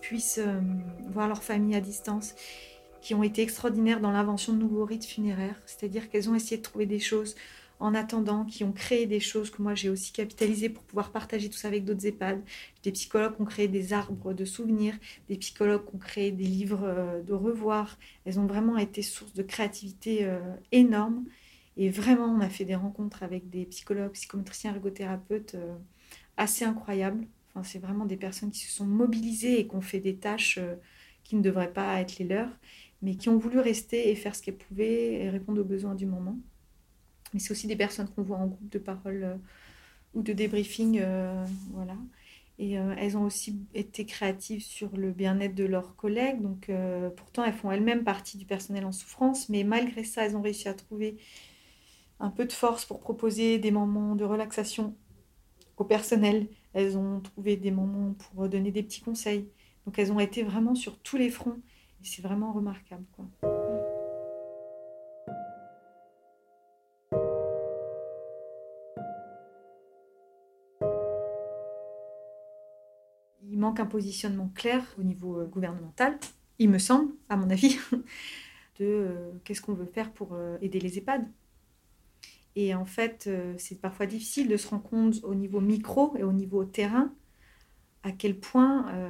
puissent 0.00 0.38
euh, 0.38 0.60
voir 1.10 1.28
leur 1.28 1.42
famille 1.42 1.74
à 1.74 1.80
distance, 1.80 2.34
qui 3.00 3.14
ont 3.14 3.22
été 3.22 3.42
extraordinaires 3.42 4.00
dans 4.00 4.12
l'invention 4.12 4.52
de 4.52 4.58
nouveaux 4.58 4.84
rites 4.84 5.04
funéraires, 5.04 5.60
c'est-à-dire 5.66 6.08
qu'elles 6.08 6.30
ont 6.30 6.34
essayé 6.34 6.56
de 6.56 6.62
trouver 6.62 6.86
des 6.86 7.00
choses 7.00 7.34
en 7.80 7.94
attendant, 7.94 8.44
qui 8.44 8.64
ont 8.64 8.72
créé 8.72 9.06
des 9.06 9.20
choses 9.20 9.50
que 9.50 9.60
moi 9.60 9.74
j'ai 9.74 9.90
aussi 9.90 10.12
capitalisées 10.12 10.68
pour 10.68 10.84
pouvoir 10.84 11.10
partager 11.10 11.50
tout 11.50 11.58
ça 11.58 11.68
avec 11.68 11.84
d'autres 11.84 12.06
EHPAD. 12.06 12.40
Des 12.82 12.92
psychologues 12.92 13.34
ont 13.40 13.44
créé 13.44 13.68
des 13.68 13.92
arbres 13.92 14.32
de 14.32 14.44
souvenirs, 14.44 14.94
des 15.28 15.36
psychologues 15.36 15.84
ont 15.92 15.98
créé 15.98 16.30
des 16.30 16.44
livres 16.44 16.84
euh, 16.84 17.20
de 17.22 17.32
revoir. 17.32 17.98
Elles 18.24 18.38
ont 18.38 18.46
vraiment 18.46 18.78
été 18.78 19.02
source 19.02 19.34
de 19.34 19.42
créativité 19.42 20.20
euh, 20.22 20.38
énorme 20.70 21.24
et 21.76 21.90
vraiment, 21.90 22.26
on 22.26 22.40
a 22.40 22.48
fait 22.48 22.64
des 22.64 22.76
rencontres 22.76 23.22
avec 23.22 23.50
des 23.50 23.66
psychologues, 23.66 24.12
psychométriciens, 24.12 24.74
ergothérapeutes 24.74 25.56
euh, 25.56 25.76
assez 26.36 26.64
incroyables. 26.64 27.26
Enfin, 27.50 27.64
c'est 27.64 27.80
vraiment 27.80 28.06
des 28.06 28.16
personnes 28.16 28.50
qui 28.50 28.60
se 28.60 28.72
sont 28.72 28.86
mobilisées 28.86 29.60
et 29.60 29.66
qui 29.66 29.74
ont 29.74 29.80
fait 29.80 30.00
des 30.00 30.16
tâches 30.16 30.58
euh, 30.58 30.76
qui 31.24 31.36
ne 31.36 31.42
devraient 31.42 31.72
pas 31.72 32.00
être 32.00 32.18
les 32.18 32.26
leurs, 32.26 32.50
mais 33.02 33.16
qui 33.16 33.28
ont 33.28 33.38
voulu 33.38 33.58
rester 33.58 34.10
et 34.10 34.14
faire 34.14 34.36
ce 34.36 34.42
qu'elles 34.42 34.56
pouvaient 34.56 35.14
et 35.14 35.30
répondre 35.30 35.60
aux 35.60 35.64
besoins 35.64 35.94
du 35.94 36.06
moment. 36.06 36.38
Mais 37.32 37.40
c'est 37.40 37.50
aussi 37.50 37.66
des 37.66 37.76
personnes 37.76 38.08
qu'on 38.08 38.22
voit 38.22 38.38
en 38.38 38.46
groupe 38.46 38.70
de 38.70 38.78
parole 38.78 39.24
euh, 39.24 39.36
ou 40.14 40.22
de 40.22 40.32
débriefing. 40.32 41.02
voilà. 41.72 41.96
Et 42.60 42.74
elles 42.74 43.16
ont 43.16 43.24
aussi 43.24 43.58
été 43.74 44.06
créatives 44.06 44.62
sur 44.62 44.96
le 44.96 45.10
bien-être 45.10 45.56
de 45.56 45.64
leurs 45.64 45.96
collègues. 45.96 46.40
Donc, 46.40 46.70
pourtant, 47.16 47.44
elles 47.44 47.52
font 47.52 47.72
elles-mêmes 47.72 48.04
partie 48.04 48.38
du 48.38 48.44
personnel 48.44 48.84
en 48.84 48.92
souffrance, 48.92 49.48
mais 49.48 49.64
malgré 49.64 50.04
ça, 50.04 50.24
elles 50.24 50.36
ont 50.36 50.40
réussi 50.40 50.68
à 50.68 50.74
trouver 50.74 51.16
un 52.20 52.30
peu 52.30 52.44
de 52.44 52.52
force 52.52 52.84
pour 52.84 53.00
proposer 53.00 53.58
des 53.58 53.70
moments 53.70 54.14
de 54.16 54.24
relaxation 54.24 54.94
au 55.76 55.84
personnel. 55.84 56.48
Elles 56.72 56.96
ont 56.96 57.20
trouvé 57.20 57.56
des 57.56 57.70
moments 57.70 58.14
pour 58.14 58.48
donner 58.48 58.70
des 58.70 58.82
petits 58.82 59.00
conseils. 59.00 59.48
Donc 59.86 59.98
elles 59.98 60.12
ont 60.12 60.20
été 60.20 60.42
vraiment 60.42 60.74
sur 60.74 60.98
tous 60.98 61.16
les 61.16 61.30
fronts. 61.30 61.60
Et 62.00 62.06
c'est 62.06 62.22
vraiment 62.22 62.52
remarquable. 62.52 63.04
Il 73.42 73.58
manque 73.58 73.80
un 73.80 73.86
positionnement 73.86 74.50
clair 74.54 74.82
au 74.98 75.02
niveau 75.02 75.40
euh, 75.40 75.46
gouvernemental, 75.46 76.18
il 76.58 76.70
me 76.70 76.78
semble, 76.78 77.12
à 77.28 77.36
mon 77.36 77.50
avis, 77.50 77.78
de 78.78 78.84
euh, 78.84 79.30
qu'est-ce 79.44 79.60
qu'on 79.60 79.74
veut 79.74 79.86
faire 79.86 80.12
pour 80.12 80.34
euh, 80.34 80.58
aider 80.60 80.80
les 80.80 80.98
EHPAD. 80.98 81.26
Et 82.56 82.74
en 82.74 82.84
fait, 82.84 83.26
euh, 83.26 83.54
c'est 83.58 83.80
parfois 83.80 84.06
difficile 84.06 84.48
de 84.48 84.56
se 84.56 84.68
rendre 84.68 84.84
compte 84.84 85.16
au 85.24 85.34
niveau 85.34 85.60
micro 85.60 86.16
et 86.16 86.22
au 86.22 86.32
niveau 86.32 86.64
terrain 86.64 87.14
à 88.02 88.12
quel 88.12 88.38
point 88.38 88.92
euh, 88.94 89.08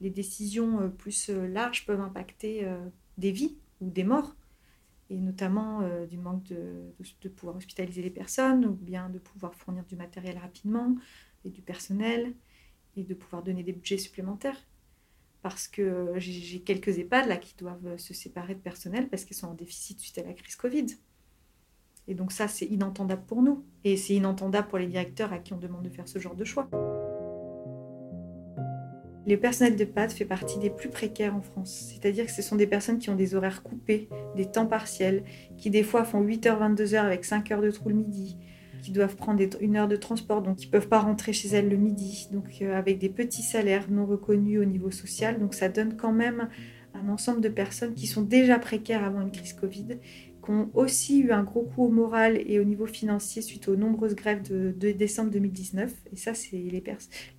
les 0.00 0.10
décisions 0.10 0.80
euh, 0.80 0.88
plus 0.88 1.28
larges 1.28 1.86
peuvent 1.86 2.00
impacter 2.00 2.66
des 3.18 3.32
vies 3.32 3.58
ou 3.80 3.90
des 3.90 4.04
morts, 4.04 4.34
et 5.10 5.18
notamment 5.18 5.82
du 6.06 6.16
manque 6.16 6.44
de, 6.44 7.28
pouvoir 7.28 7.56
hospitaliser 7.56 8.02
les 8.02 8.10
personnes 8.10 8.64
ou 8.64 8.72
bien 8.72 9.10
de 9.10 9.18
pouvoir 9.18 9.54
fournir 9.54 9.84
du 9.84 9.96
matériel 9.96 10.38
rapidement 10.38 10.96
et 11.44 11.50
du 11.50 11.60
personnel 11.60 12.34
et 12.96 13.04
de 13.04 13.14
pouvoir 13.14 13.42
donner 13.42 13.62
des 13.62 13.72
budgets 13.72 13.98
supplémentaires. 13.98 14.56
Parce 15.42 15.68
que 15.68 16.14
j'ai 16.16 16.62
quelques 16.62 16.98
EHPAD 16.98 17.26
là 17.26 17.36
qui 17.36 17.54
doivent 17.56 17.98
se 17.98 18.14
séparer 18.14 18.54
de 18.54 18.60
personnel 18.60 19.08
parce 19.10 19.24
qu'ils 19.24 19.36
sont 19.36 19.48
en 19.48 19.54
déficit 19.54 20.00
suite 20.00 20.16
à 20.18 20.22
la 20.22 20.32
crise 20.32 20.56
Covid. 20.56 20.86
Et 22.08 22.14
donc 22.14 22.32
ça, 22.32 22.48
c'est 22.48 22.66
inentendable 22.66 23.22
pour 23.26 23.42
nous. 23.42 23.64
Et 23.84 23.96
c'est 23.96 24.14
inentendable 24.14 24.68
pour 24.68 24.78
les 24.78 24.86
directeurs 24.86 25.32
à 25.32 25.38
qui 25.38 25.52
on 25.52 25.58
demande 25.58 25.82
de 25.82 25.90
faire 25.90 26.08
ce 26.08 26.18
genre 26.18 26.34
de 26.34 26.44
choix. 26.44 26.68
Les 29.24 29.36
personnels 29.36 29.76
de 29.76 29.84
PAD 29.84 30.10
fait 30.10 30.24
partie 30.24 30.58
des 30.58 30.70
plus 30.70 30.88
précaires 30.88 31.36
en 31.36 31.42
France. 31.42 31.92
C'est-à-dire 31.92 32.26
que 32.26 32.32
ce 32.32 32.42
sont 32.42 32.56
des 32.56 32.66
personnes 32.66 32.98
qui 32.98 33.08
ont 33.08 33.14
des 33.14 33.36
horaires 33.36 33.62
coupés, 33.62 34.08
des 34.34 34.46
temps 34.46 34.66
partiels, 34.66 35.22
qui 35.56 35.70
des 35.70 35.84
fois 35.84 36.02
font 36.04 36.24
8h, 36.24 36.58
22h 36.58 36.96
avec 36.96 37.24
5 37.24 37.52
heures 37.52 37.62
de 37.62 37.70
trou 37.70 37.88
le 37.88 37.94
midi, 37.94 38.36
qui 38.82 38.90
doivent 38.90 39.14
prendre 39.14 39.40
une 39.60 39.76
heure 39.76 39.86
de 39.86 39.94
transport, 39.94 40.42
donc 40.42 40.56
qui 40.56 40.66
ne 40.66 40.72
peuvent 40.72 40.88
pas 40.88 40.98
rentrer 40.98 41.32
chez 41.32 41.48
elles 41.50 41.68
le 41.68 41.76
midi, 41.76 42.28
donc 42.32 42.58
euh, 42.62 42.76
avec 42.76 42.98
des 42.98 43.08
petits 43.08 43.42
salaires 43.42 43.88
non 43.88 44.06
reconnus 44.06 44.60
au 44.60 44.64
niveau 44.64 44.90
social. 44.90 45.38
Donc 45.38 45.54
ça 45.54 45.68
donne 45.68 45.96
quand 45.96 46.12
même 46.12 46.48
un 46.94 47.08
ensemble 47.08 47.40
de 47.40 47.48
personnes 47.48 47.94
qui 47.94 48.08
sont 48.08 48.22
déjà 48.22 48.58
précaires 48.58 49.04
avant 49.04 49.20
une 49.20 49.30
crise 49.30 49.52
Covid, 49.52 49.98
qui 50.42 50.50
ont 50.50 50.70
aussi 50.74 51.20
eu 51.20 51.32
un 51.32 51.42
gros 51.42 51.62
coup 51.62 51.84
au 51.84 51.88
moral 51.88 52.42
et 52.46 52.58
au 52.58 52.64
niveau 52.64 52.86
financier 52.86 53.42
suite 53.42 53.68
aux 53.68 53.76
nombreuses 53.76 54.14
grèves 54.14 54.42
de, 54.42 54.92
décembre 54.92 55.30
2019. 55.30 55.92
Et 56.12 56.16
ça, 56.16 56.34
c'est 56.34 56.62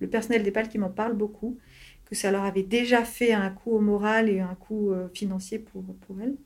le 0.00 0.06
personnel 0.08 0.42
d'EPAL 0.42 0.68
qui 0.68 0.78
m'en 0.78 0.90
parle 0.90 1.14
beaucoup, 1.14 1.58
que 2.04 2.14
ça 2.14 2.30
leur 2.30 2.44
avait 2.44 2.62
déjà 2.62 3.04
fait 3.04 3.32
un 3.32 3.50
coup 3.50 3.72
au 3.72 3.80
moral 3.80 4.28
et 4.28 4.40
un 4.40 4.54
coup 4.54 4.90
euh, 4.90 5.08
financier 5.12 5.58
pour, 5.58 5.82
pour 6.06 6.20
elles. 6.20 6.36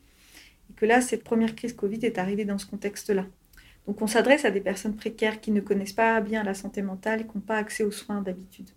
Et 0.71 0.75
que 0.75 0.87
là, 0.87 1.01
cette 1.01 1.25
première 1.25 1.55
crise 1.55 1.73
Covid 1.73 2.01
est 2.03 2.19
arrivée 2.19 2.45
dans 2.45 2.59
ce 2.59 2.67
contexte-là. 2.67 3.27
Donc 3.87 4.03
on 4.03 4.07
s'adresse 4.07 4.45
à 4.45 4.51
des 4.51 4.61
personnes 4.61 4.97
précaires 4.97 5.41
qui 5.41 5.51
ne 5.51 5.61
connaissent 5.61 5.95
pas 5.95 6.21
bien 6.21 6.45
la 6.45 6.53
santé 6.53 6.83
mentale 6.83 7.23
et 7.23 7.25
qui 7.25 7.31
n'ont 7.35 7.41
pas 7.41 7.57
accès 7.57 7.85
aux 7.85 7.91
soins 7.91 8.21
d'habitude. 8.21 8.69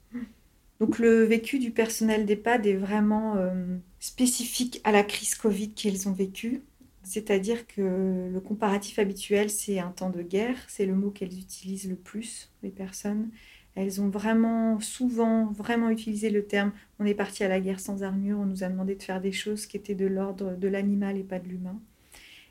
Donc 0.79 0.99
le 0.99 1.23
vécu 1.25 1.59
du 1.59 1.71
personnel 1.71 2.25
d'EHPAD 2.25 2.65
est 2.65 2.77
vraiment 2.77 3.35
euh, 3.35 3.77
spécifique 3.99 4.79
à 4.85 4.93
la 4.93 5.03
crise 5.03 5.35
Covid 5.35 5.71
qu'ils 5.73 6.07
ont 6.07 6.13
vécue. 6.13 6.63
C'est-à-dire 7.11 7.67
que 7.67 8.29
le 8.31 8.39
comparatif 8.39 8.97
habituel, 8.97 9.49
c'est 9.49 9.79
un 9.79 9.91
temps 9.91 10.09
de 10.09 10.21
guerre, 10.21 10.55
c'est 10.69 10.85
le 10.85 10.95
mot 10.95 11.11
qu'elles 11.11 11.37
utilisent 11.37 11.89
le 11.89 11.97
plus, 11.97 12.49
les 12.63 12.69
personnes. 12.69 13.29
Elles 13.75 14.01
ont 14.01 14.07
vraiment, 14.07 14.79
souvent, 14.79 15.51
vraiment 15.51 15.89
utilisé 15.89 16.29
le 16.29 16.45
terme 16.45 16.71
on 16.99 17.05
est 17.05 17.13
parti 17.13 17.43
à 17.43 17.49
la 17.49 17.59
guerre 17.59 17.81
sans 17.81 18.01
armure, 18.01 18.39
on 18.39 18.45
nous 18.45 18.63
a 18.63 18.69
demandé 18.69 18.95
de 18.95 19.03
faire 19.03 19.19
des 19.19 19.33
choses 19.33 19.65
qui 19.65 19.75
étaient 19.75 19.93
de 19.93 20.05
l'ordre 20.05 20.55
de 20.55 20.67
l'animal 20.69 21.17
et 21.17 21.23
pas 21.23 21.39
de 21.39 21.49
l'humain. 21.49 21.81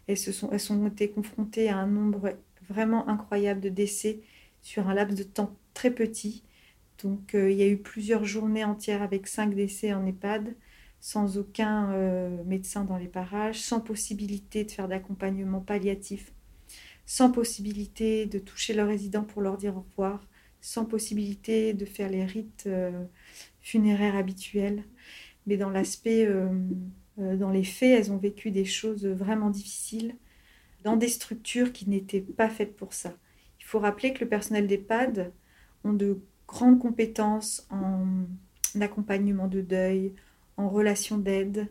Elles, 0.07 0.19
se 0.19 0.31
sont, 0.31 0.51
elles 0.53 0.87
été 0.89 1.09
confrontées 1.09 1.71
à 1.71 1.79
un 1.79 1.87
nombre 1.87 2.37
vraiment 2.69 3.09
incroyable 3.09 3.63
de 3.63 3.71
décès 3.71 4.21
sur 4.61 4.91
un 4.91 4.95
laps 4.95 5.17
de 5.17 5.23
temps 5.23 5.57
très 5.73 5.91
petit. 5.91 6.43
Donc 7.03 7.35
euh, 7.35 7.51
il 7.51 7.57
y 7.57 7.63
a 7.63 7.67
eu 7.67 7.79
plusieurs 7.79 8.27
journées 8.27 8.65
entières 8.65 9.01
avec 9.01 9.27
cinq 9.27 9.55
décès 9.55 9.95
en 9.95 10.05
EHPAD, 10.05 10.55
sans 11.01 11.39
aucun 11.39 11.93
euh, 11.93 12.45
médecin 12.45 12.85
dans 12.85 12.99
les 12.99 13.09
parages, 13.09 13.61
sans 13.61 13.81
possibilité 13.81 14.65
de 14.65 14.71
faire 14.71 14.89
d'accompagnement 14.89 15.61
palliatif, 15.61 16.33
sans 17.07 17.31
possibilité 17.31 18.27
de 18.27 18.39
toucher 18.39 18.75
leurs 18.75 18.89
résidents 18.89 19.25
pour 19.25 19.43
leur 19.43 19.57
dire 19.57 19.77
au 19.77 19.81
revoir, 19.81 20.27
sans 20.61 20.85
possibilité 20.85 21.73
de 21.73 21.85
faire 21.85 22.11
les 22.11 22.25
rites 22.25 22.65
euh, 22.67 23.05
funéraires 23.61 24.17
habituels. 24.17 24.85
Mais 25.47 25.57
dans 25.57 25.71
l'aspect, 25.71 26.29
dans 27.17 27.51
les 27.51 27.65
faits, 27.65 27.99
elles 27.99 28.13
ont 28.13 28.19
vécu 28.19 28.51
des 28.51 28.67
choses 28.67 29.07
vraiment 29.07 29.49
difficiles 29.49 30.15
dans 30.85 30.97
des 30.97 31.09
structures 31.09 31.73
qui 31.73 31.89
n'étaient 31.89 32.21
pas 32.21 32.51
faites 32.51 32.77
pour 32.77 32.93
ça. 32.93 33.15
Il 33.59 33.65
faut 33.65 33.79
rappeler 33.79 34.13
que 34.13 34.21
le 34.21 34.29
personnel 34.29 34.67
d'EHPAD 34.67 35.33
ont 35.85 35.95
de 35.95 36.21
grandes 36.47 36.79
compétences 36.79 37.67
en 37.71 38.27
accompagnement 38.81 39.49
de 39.49 39.61
deuil, 39.61 40.15
en 40.61 40.69
relation 40.69 41.19
d'aide, 41.19 41.69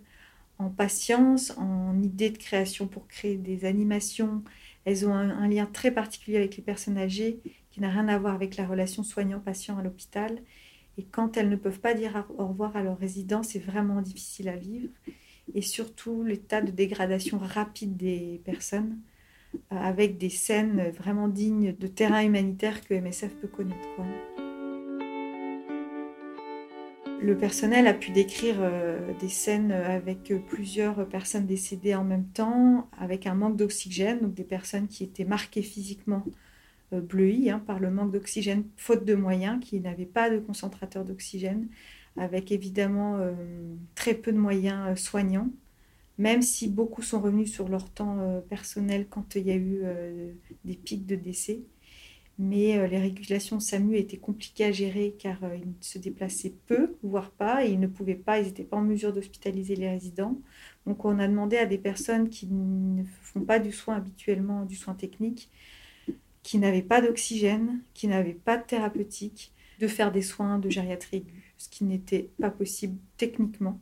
en 0.58 0.70
patience, 0.70 1.54
en 1.58 2.02
idée 2.02 2.32
de 2.32 2.38
création 2.38 2.88
pour 2.88 3.08
créer 3.08 3.38
des 3.38 3.66
animations. 3.66 4.44
Elles 4.86 5.08
ont 5.08 5.14
un, 5.14 5.48
lien 5.48 5.66
très 5.66 5.92
particulier 5.92 6.38
avec 6.38 6.58
les 6.58 6.64
personnes 6.64 6.98
âgées 6.98 7.40
qui 7.72 7.82
n'a 7.82 7.90
rien 7.90 8.08
à 8.08 8.18
voir 8.18 8.34
avec 8.34 8.58
la 8.58 8.66
relation 8.66 9.04
soignant-patient 9.04 9.78
à 9.78 9.84
l'hôpital. 9.84 10.40
Et 10.98 11.04
quand 11.04 11.38
elles 11.38 11.50
ne 11.50 11.56
peuvent 11.56 11.80
pas 11.80 11.94
dire 11.94 12.26
au 12.38 12.48
revoir 12.48 12.76
à 12.76 12.84
leurs 12.84 12.98
résidents, 12.98 13.44
c'est 13.44 13.60
vraiment 13.60 14.02
difficile 14.02 14.50
à 14.50 14.56
vivre 14.56 14.90
et 15.56 15.62
surtout 15.62 16.24
l'état 16.24 16.62
de 16.62 16.72
dégradation 16.72 17.38
rapide 17.40 17.98
des 17.98 18.42
personnes 18.46 19.00
euh, 19.56 19.78
avec 19.78 20.18
des 20.18 20.30
scènes 20.30 20.92
vraiment 20.92 21.28
dignes 21.28 21.76
de 21.78 21.88
terrain 21.88 22.24
humanitaire 22.24 22.86
que 22.86 22.94
MSF 22.94 23.36
peut 23.36 23.48
connaître. 23.48 23.88
Le 27.22 27.38
personnel 27.38 27.86
a 27.88 27.94
pu 27.94 28.12
décrire 28.12 28.56
euh, 28.60 28.98
des 29.20 29.28
scènes 29.28 29.74
avec 29.74 30.34
plusieurs 30.48 31.06
personnes 31.10 31.46
décédées 31.46 31.94
en 31.94 32.06
même 32.06 32.26
temps, 32.28 32.90
avec 32.98 33.28
un 33.28 33.36
manque 33.36 33.58
d'oxygène, 33.58 34.22
donc 34.22 34.34
des 34.34 34.46
personnes 34.46 34.88
qui 34.88 35.04
étaient 35.04 35.26
marquées 35.26 35.62
physiquement 35.62 36.24
euh, 36.94 37.02
bleuies 37.02 37.50
hein, 37.50 37.60
par 37.60 37.80
le 37.80 37.92
manque 37.92 38.14
d'oxygène, 38.14 38.64
faute 38.78 39.04
de 39.04 39.16
moyens, 39.16 39.60
qui 39.62 39.82
n'avaient 39.82 40.06
pas 40.06 40.30
de 40.30 40.40
concentrateur 40.40 41.04
d'oxygène, 41.04 41.68
avec 42.16 42.54
évidemment 42.54 43.18
euh, 43.18 43.34
très 43.96 44.14
peu 44.14 44.32
de 44.32 44.38
moyens 44.38 44.98
soignants, 44.98 45.50
même 46.18 46.42
si 46.42 46.70
beaucoup 46.70 47.02
sont 47.02 47.20
revenus 47.20 47.52
sur 47.52 47.68
leur 47.68 47.90
temps 47.90 48.42
personnel 48.50 49.08
quand 49.10 49.36
il 49.36 49.48
y 49.48 49.52
a 49.52 49.56
eu 49.56 49.84
des 50.66 50.76
pics 50.76 51.06
de 51.06 51.16
décès. 51.16 51.62
Mais 52.38 52.88
les 52.90 53.00
régulations 53.00 53.62
SAMU 53.62 53.96
étaient 53.96 54.18
compliquées 54.18 54.66
à 54.66 54.72
gérer 54.74 55.16
car 55.18 55.40
ils 55.56 55.74
se 55.80 55.98
déplaçaient 55.98 56.56
peu, 56.68 56.89
voire 57.04 57.32
pas, 57.32 57.66
ils 57.66 57.80
ne 57.80 57.88
pouvaient 57.88 58.16
pas, 58.16 58.40
ils 58.40 58.46
n'étaient 58.46 58.64
pas 58.64 58.78
en 58.78 58.82
mesure 58.82 59.14
d'hospitaliser 59.14 59.76
les 59.76 59.90
résidents. 59.90 60.40
Donc 60.86 61.06
on 61.06 61.20
a 61.20 61.28
demandé 61.28 61.58
à 61.58 61.66
des 61.66 61.78
personnes 61.78 62.30
qui 62.30 62.48
ne 62.48 63.04
font 63.22 63.42
pas 63.42 63.60
du 63.60 63.72
soin 63.72 63.96
habituellement, 63.96 64.66
du 64.66 64.76
soin 64.76 64.94
technique, 64.94 65.50
qui 66.44 66.58
n'avaient 66.58 66.82
pas 66.82 67.02
d'oxygène, 67.02 67.82
qui 67.94 68.08
n'avaient 68.08 68.34
pas 68.34 68.58
de 68.58 68.64
thérapeutique, 68.64 69.54
de 69.80 69.88
faire 69.88 70.12
des 70.12 70.22
soins 70.22 70.60
de 70.60 70.70
gériatrie 70.70 71.18
aiguë 71.18 71.50
ce 71.60 71.68
qui 71.68 71.84
n'était 71.84 72.30
pas 72.40 72.50
possible 72.50 72.98
techniquement, 73.18 73.80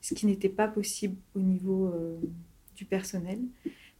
ce 0.00 0.14
qui 0.14 0.26
n'était 0.26 0.50
pas 0.50 0.68
possible 0.68 1.16
au 1.34 1.40
niveau 1.40 1.86
euh, 1.86 2.20
du 2.76 2.84
personnel. 2.84 3.40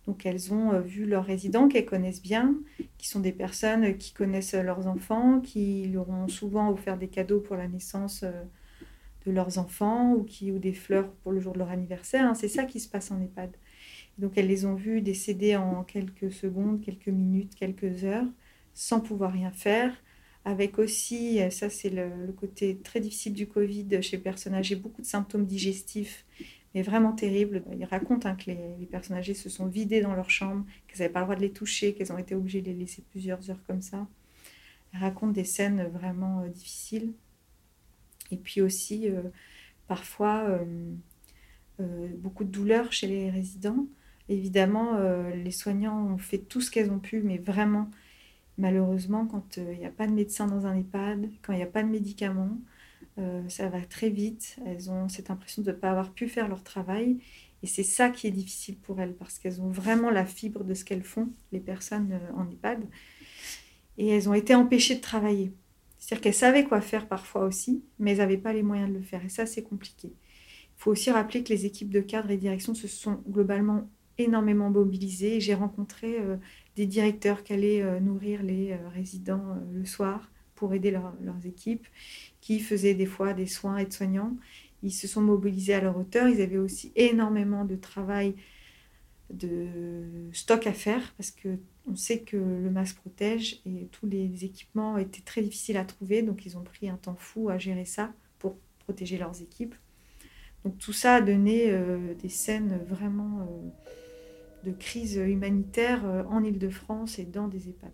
Donc 0.07 0.27
elles 0.27 0.53
ont 0.53 0.73
euh, 0.73 0.81
vu 0.81 1.07
leurs 1.07 1.25
résidents 1.25 1.69
qu'elles 1.69 1.87
connaissent 1.87 2.23
bien, 2.23 2.55
qui 2.99 3.09
sont 3.09 3.21
des 3.21 3.33
personnes 3.33 3.97
qui 3.97 4.13
connaissent 4.13 4.55
leurs 4.55 4.87
enfants, 4.87 5.41
qui 5.41 5.87
leur 5.87 6.09
ont 6.11 6.29
souvent 6.29 6.71
offert 6.71 6.99
des 6.99 7.09
cadeaux 7.09 7.41
pour 7.41 7.57
la 7.57 7.69
naissance 7.69 8.23
euh, 8.23 8.33
de 9.27 9.33
leurs 9.33 9.59
enfants 9.59 10.13
ou, 10.13 10.25
qui, 10.25 10.53
ou 10.53 10.59
des 10.59 10.75
fleurs 10.75 11.11
pour 11.23 11.33
le 11.33 11.41
jour 11.41 11.55
de 11.55 11.59
leur 11.59 11.71
anniversaire. 11.71 12.27
Hein. 12.27 12.35
C'est 12.35 12.49
ça 12.49 12.65
qui 12.65 12.81
se 12.81 12.89
passe 12.89 13.11
en 13.11 13.21
EHPAD. 13.21 13.57
Donc 14.19 14.33
elles 14.37 14.47
les 14.47 14.67
ont 14.67 14.75
vues 14.75 15.01
décéder 15.01 15.57
en 15.57 15.83
quelques 15.83 16.31
secondes, 16.33 16.81
quelques 16.81 17.09
minutes, 17.09 17.55
quelques 17.55 18.05
heures, 18.05 18.27
sans 18.75 19.01
pouvoir 19.01 19.33
rien 19.33 19.51
faire, 19.51 19.95
avec 20.45 20.79
aussi, 20.79 21.41
euh, 21.41 21.51
ça 21.51 21.71
c'est 21.71 21.91
le, 21.91 22.33
côté 22.33 22.79
très 22.79 23.01
difficile 23.01 23.33
du 23.33 23.47
Covid 23.47 24.03
chez 24.03 24.19
personnes 24.19 24.55
âgées, 24.55 24.77
beaucoup 24.77 25.01
de 25.01 25.07
symptômes 25.07 25.47
digestifs, 25.47 26.27
mais 26.75 26.83
vraiment 26.83 27.12
terribles. 27.12 27.62
Ils 27.78 27.85
racontent 27.85 28.28
hein, 28.28 28.37
que 28.37 28.47
les, 28.47 28.59
les, 28.78 28.87
personnes 28.87 29.16
âgées 29.16 29.35
se 29.35 29.49
sont 29.49 29.66
vidées 29.66 30.00
dans 30.00 30.14
leur 30.14 30.31
chambre, 30.31 30.64
qu'elles 30.87 31.00
n'avaient 31.00 31.12
pas 31.12 31.21
le 31.21 31.26
droit 31.26 31.37
de 31.37 31.40
les 31.40 31.52
toucher, 31.52 31.95
qu'elles 31.95 32.12
ont 32.12 32.19
été 32.19 32.35
obligées 32.35 32.62
de 32.62 32.66
les 32.66 32.75
laisser 32.75 33.02
plusieurs 33.11 33.50
heures 33.50 33.62
comme 33.66 33.83
ça. 33.83 34.07
Elles 34.93 35.00
racontent 35.00 35.33
des 35.33 35.45
scènes 35.45 35.87
vraiment 35.88 36.40
euh, 36.40 36.49
difficiles. 36.49 37.12
Et 38.31 38.37
puis 38.37 38.61
aussi, 38.61 39.09
euh, 39.09 39.23
parfois, 39.87 40.59
beaucoup 42.19 42.45
de 42.45 42.50
douleurs 42.50 42.93
chez 42.93 43.07
les 43.07 43.31
résidents. 43.31 43.87
Évidemment, 44.31 44.99
les 45.35 45.50
soignants 45.50 46.07
ont 46.07 46.16
fait 46.16 46.38
tout 46.38 46.62
ce 46.62 46.71
qu'elles 46.71 46.90
ont 46.90 46.99
pu, 46.99 47.21
mais 47.21 47.37
vraiment, 47.37 47.90
Malheureusement, 48.59 49.26
quand 49.26 49.57
il 49.57 49.62
euh, 49.64 49.75
n'y 49.76 49.87
a 49.87 49.90
pas 49.90 50.07
de 50.07 50.12
médecin 50.12 50.47
dans 50.47 50.66
un 50.66 50.76
EHPAD, 50.76 51.28
quand 51.43 51.52
il 51.52 51.57
n'y 51.57 51.62
a 51.62 51.66
pas 51.66 51.83
de 51.83 51.88
médicaments, 51.88 52.50
euh, 52.50 52.74
ça 53.49 53.68
va 53.68 53.80
très 53.83 54.11
vite. 54.11 54.56
Elles 54.66 54.90
ont 54.90 55.09
cette 55.09 55.30
impression 55.30 55.62
de 55.62 55.71
ne 55.71 55.76
pas 55.76 55.90
avoir 55.90 56.12
pu 56.12 56.28
faire 56.28 56.49
leur 56.49 56.62
travail. 56.62 57.18
Et 57.62 57.66
c'est 57.66 57.83
ça 57.83 58.11
qui 58.11 58.26
est 58.26 58.30
difficile 58.30 58.76
pour 58.76 59.00
elles, 59.00 59.14
parce 59.14 59.38
qu'elles 59.38 59.62
ont 59.62 59.71
vraiment 59.71 60.11
la 60.11 60.26
fibre 60.26 60.64
de 60.64 60.75
ce 60.75 60.85
qu'elles 60.85 61.04
font, 61.04 61.30
les 61.52 61.61
personnes 61.61 62.12
euh, 62.12 62.37
en 62.37 62.50
EHPAD. 62.50 62.85
Et 63.97 64.09
elles 64.09 64.28
ont 64.28 64.35
été 64.35 64.54
empêchées 64.54 64.97
de 64.97 65.00
travailler. 65.00 65.52
C'est-à-dire 65.99 66.23
qu'elles 66.23 66.35
savaient 66.35 66.64
quoi 66.64 66.80
faire 66.80 67.09
parfois 67.09 67.44
aussi, 67.44 67.83
mais 67.99 68.12
elles 68.12 68.18
n'avaient 68.18 68.37
pas 68.37 68.52
les 68.52 68.62
moyens 68.62 68.90
de 68.90 68.99
le 68.99 69.02
faire. 69.02 69.25
Et 69.25 69.30
ça, 69.30 69.47
c'est 69.47 69.62
compliqué. 69.62 70.09
Il 70.09 70.83
faut 70.83 70.90
aussi 70.90 71.11
rappeler 71.11 71.42
que 71.42 71.50
les 71.50 71.64
équipes 71.64 71.90
de 71.90 72.00
cadre 72.00 72.30
et 72.30 72.37
direction 72.37 72.75
se 72.75 72.88
sont 72.88 73.23
globalement 73.28 73.88
énormément 74.18 74.68
mobilisées. 74.71 75.40
J'ai 75.40 75.54
rencontré 75.54 76.18
des 76.76 76.87
directeurs 76.87 77.42
qui 77.44 77.52
allaient 77.52 77.83
euh, 77.83 78.00
nourrir 78.00 78.42
les 78.42 78.73
euh, 78.73 78.88
résidents 78.88 79.44
euh, 79.50 79.78
le 79.78 79.85
soir 79.85 80.30
pour 80.55 80.75
aider 80.75 80.91
leurs 80.91 81.47
équipes, 81.47 81.87
qui 82.41 82.61
faisaient 82.61 82.95
des 82.95 83.07
fois 83.07 83.33
des 83.33 83.47
soins 83.47 83.79
aides-soignants. 83.79 84.37
Ils 84.83 84.93
se 84.93 85.09
sont 85.09 85.23
mobilisés 85.23 85.75
à 85.75 85.81
leur 85.81 85.97
hauteur. 85.97 86.29
Ils 86.29 86.41
avaient 86.41 86.59
aussi 86.59 86.93
énormément 86.97 87.65
de 87.65 87.77
travail 87.77 88.35
de 89.31 89.67
stock 90.33 90.67
à 90.67 90.73
faire 90.73 91.15
parce 91.17 91.31
que 91.31 91.57
on 91.87 91.97
sait 91.97 92.21
que 92.21 92.37
le 92.37 92.71
masque 92.71 92.97
protège 92.97 93.61
et 93.67 93.89
tous 93.93 94.07
les 94.07 94.45
équipements 94.45 94.97
étaient 94.97 95.23
très 95.23 95.43
difficiles 95.43 95.77
à 95.77 95.85
trouver, 95.85 96.23
donc 96.23 96.47
ils 96.47 96.57
ont 96.57 96.63
pris 96.63 96.89
un 96.89 96.97
temps 96.97 97.17
fou 97.17 97.51
à 97.51 97.59
gérer 97.59 97.85
ça 97.85 98.13
pour 98.39 98.57
protéger 98.79 99.19
leurs 99.19 99.43
équipes. 99.43 99.75
Donc 100.65 100.79
tout 100.79 100.95
ça 100.95 101.17
a 101.17 101.21
donné 101.21 101.71
des 102.23 102.31
scènes 102.31 102.81
vraiment 102.89 103.47
de 104.65 104.73
crise 104.73 105.17
humanitaire 105.17 106.05
euh, 106.05 106.25
en 106.25 106.43
Ile-de-France 106.43 107.19
et 107.19 107.25
dans 107.25 107.49
des 107.49 107.69
EHPAD. 107.69 107.93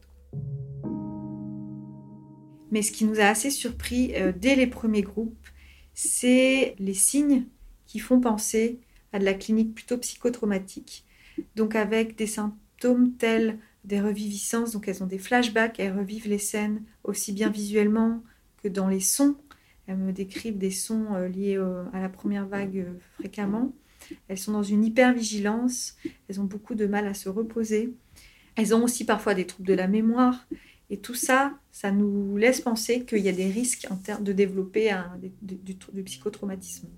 Mais 2.70 2.82
ce 2.82 2.92
qui 2.92 3.04
nous 3.04 3.20
a 3.20 3.24
assez 3.24 3.50
surpris 3.50 4.12
euh, 4.14 4.32
dès 4.34 4.54
les 4.54 4.66
premiers 4.66 5.02
groupes, 5.02 5.48
c'est 5.94 6.74
les 6.78 6.94
signes 6.94 7.44
qui 7.86 7.98
font 7.98 8.20
penser 8.20 8.78
à 9.12 9.18
de 9.18 9.24
la 9.24 9.34
clinique 9.34 9.74
plutôt 9.74 9.98
psychotraumatique, 9.98 11.04
donc 11.56 11.74
avec 11.74 12.16
des 12.16 12.28
symptômes 12.28 13.12
tels 13.14 13.58
des 13.84 14.00
reviviscences, 14.00 14.72
donc 14.72 14.88
elles 14.88 15.02
ont 15.02 15.06
des 15.06 15.18
flashbacks, 15.18 15.80
elles 15.80 15.96
revivent 15.96 16.28
les 16.28 16.38
scènes 16.38 16.82
aussi 17.02 17.32
bien 17.32 17.48
visuellement 17.48 18.22
que 18.62 18.68
dans 18.68 18.88
les 18.88 19.00
sons. 19.00 19.36
Elles 19.86 19.96
me 19.96 20.12
décrivent 20.12 20.58
des 20.58 20.70
sons 20.70 21.14
euh, 21.14 21.28
liés 21.28 21.56
à 21.92 22.00
la 22.00 22.08
première 22.08 22.46
vague 22.46 22.78
euh, 22.78 22.92
fréquemment. 23.18 23.72
Elles 24.28 24.38
sont 24.38 24.52
dans 24.52 24.62
une 24.62 24.84
hypervigilance, 24.84 25.96
elles 26.28 26.40
ont 26.40 26.44
beaucoup 26.44 26.74
de 26.74 26.86
mal 26.86 27.06
à 27.06 27.14
se 27.14 27.28
reposer. 27.28 27.94
Elles 28.56 28.74
ont 28.74 28.84
aussi 28.84 29.04
parfois 29.04 29.34
des 29.34 29.46
troubles 29.46 29.68
de 29.68 29.74
la 29.74 29.88
mémoire. 29.88 30.46
Et 30.90 30.98
tout 30.98 31.14
ça, 31.14 31.54
ça 31.70 31.92
nous 31.92 32.36
laisse 32.36 32.60
penser 32.60 33.04
qu'il 33.04 33.18
y 33.18 33.28
a 33.28 33.32
des 33.32 33.48
risques 33.48 33.86
en 33.90 33.96
termes 33.96 34.24
de 34.24 34.32
développer 34.32 34.92
du, 35.40 36.02
psychotraumatisme. 36.02 36.88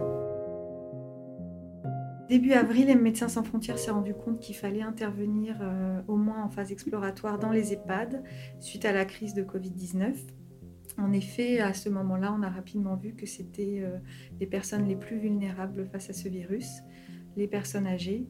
Début 2.31 2.53
avril, 2.53 2.97
Médecins 2.99 3.29
sans 3.29 3.43
frontières 3.43 3.79
s'est 3.79 3.91
rendu 3.91 4.15
compte 4.15 4.41
qu'il 4.41 4.57
fallait 4.57 4.81
intervenir 4.81 5.59
euh, 5.61 6.01
au 6.09 6.17
moins 6.17 6.43
en 6.43 6.49
phase 6.49 6.73
exploratoire 6.73 7.39
dans 7.39 7.51
les 7.51 7.75
EHPAD 7.75 8.25
suite 8.59 8.87
à 8.87 8.93
la 8.93 9.05
crise 9.05 9.35
de 9.35 9.43
Covid-19. 9.43 10.15
En 10.97 11.13
effet, 11.13 11.61
à 11.61 11.75
ce 11.75 11.91
moment-là, 11.91 12.35
on 12.39 12.43
a 12.43 12.49
rapidement 12.49 12.97
vu 12.97 13.15
que 13.15 13.27
c'était 13.27 13.81
euh, 13.83 13.99
les 14.41 14.47
personnes 14.47 14.87
les 14.87 14.97
plus 14.97 15.19
vulnérables 15.19 15.87
face 15.93 16.09
à 16.09 16.15
ce 16.15 16.29
virus, 16.31 16.69
les 17.37 17.49
personnes 17.49 17.87
âgées 17.87 18.27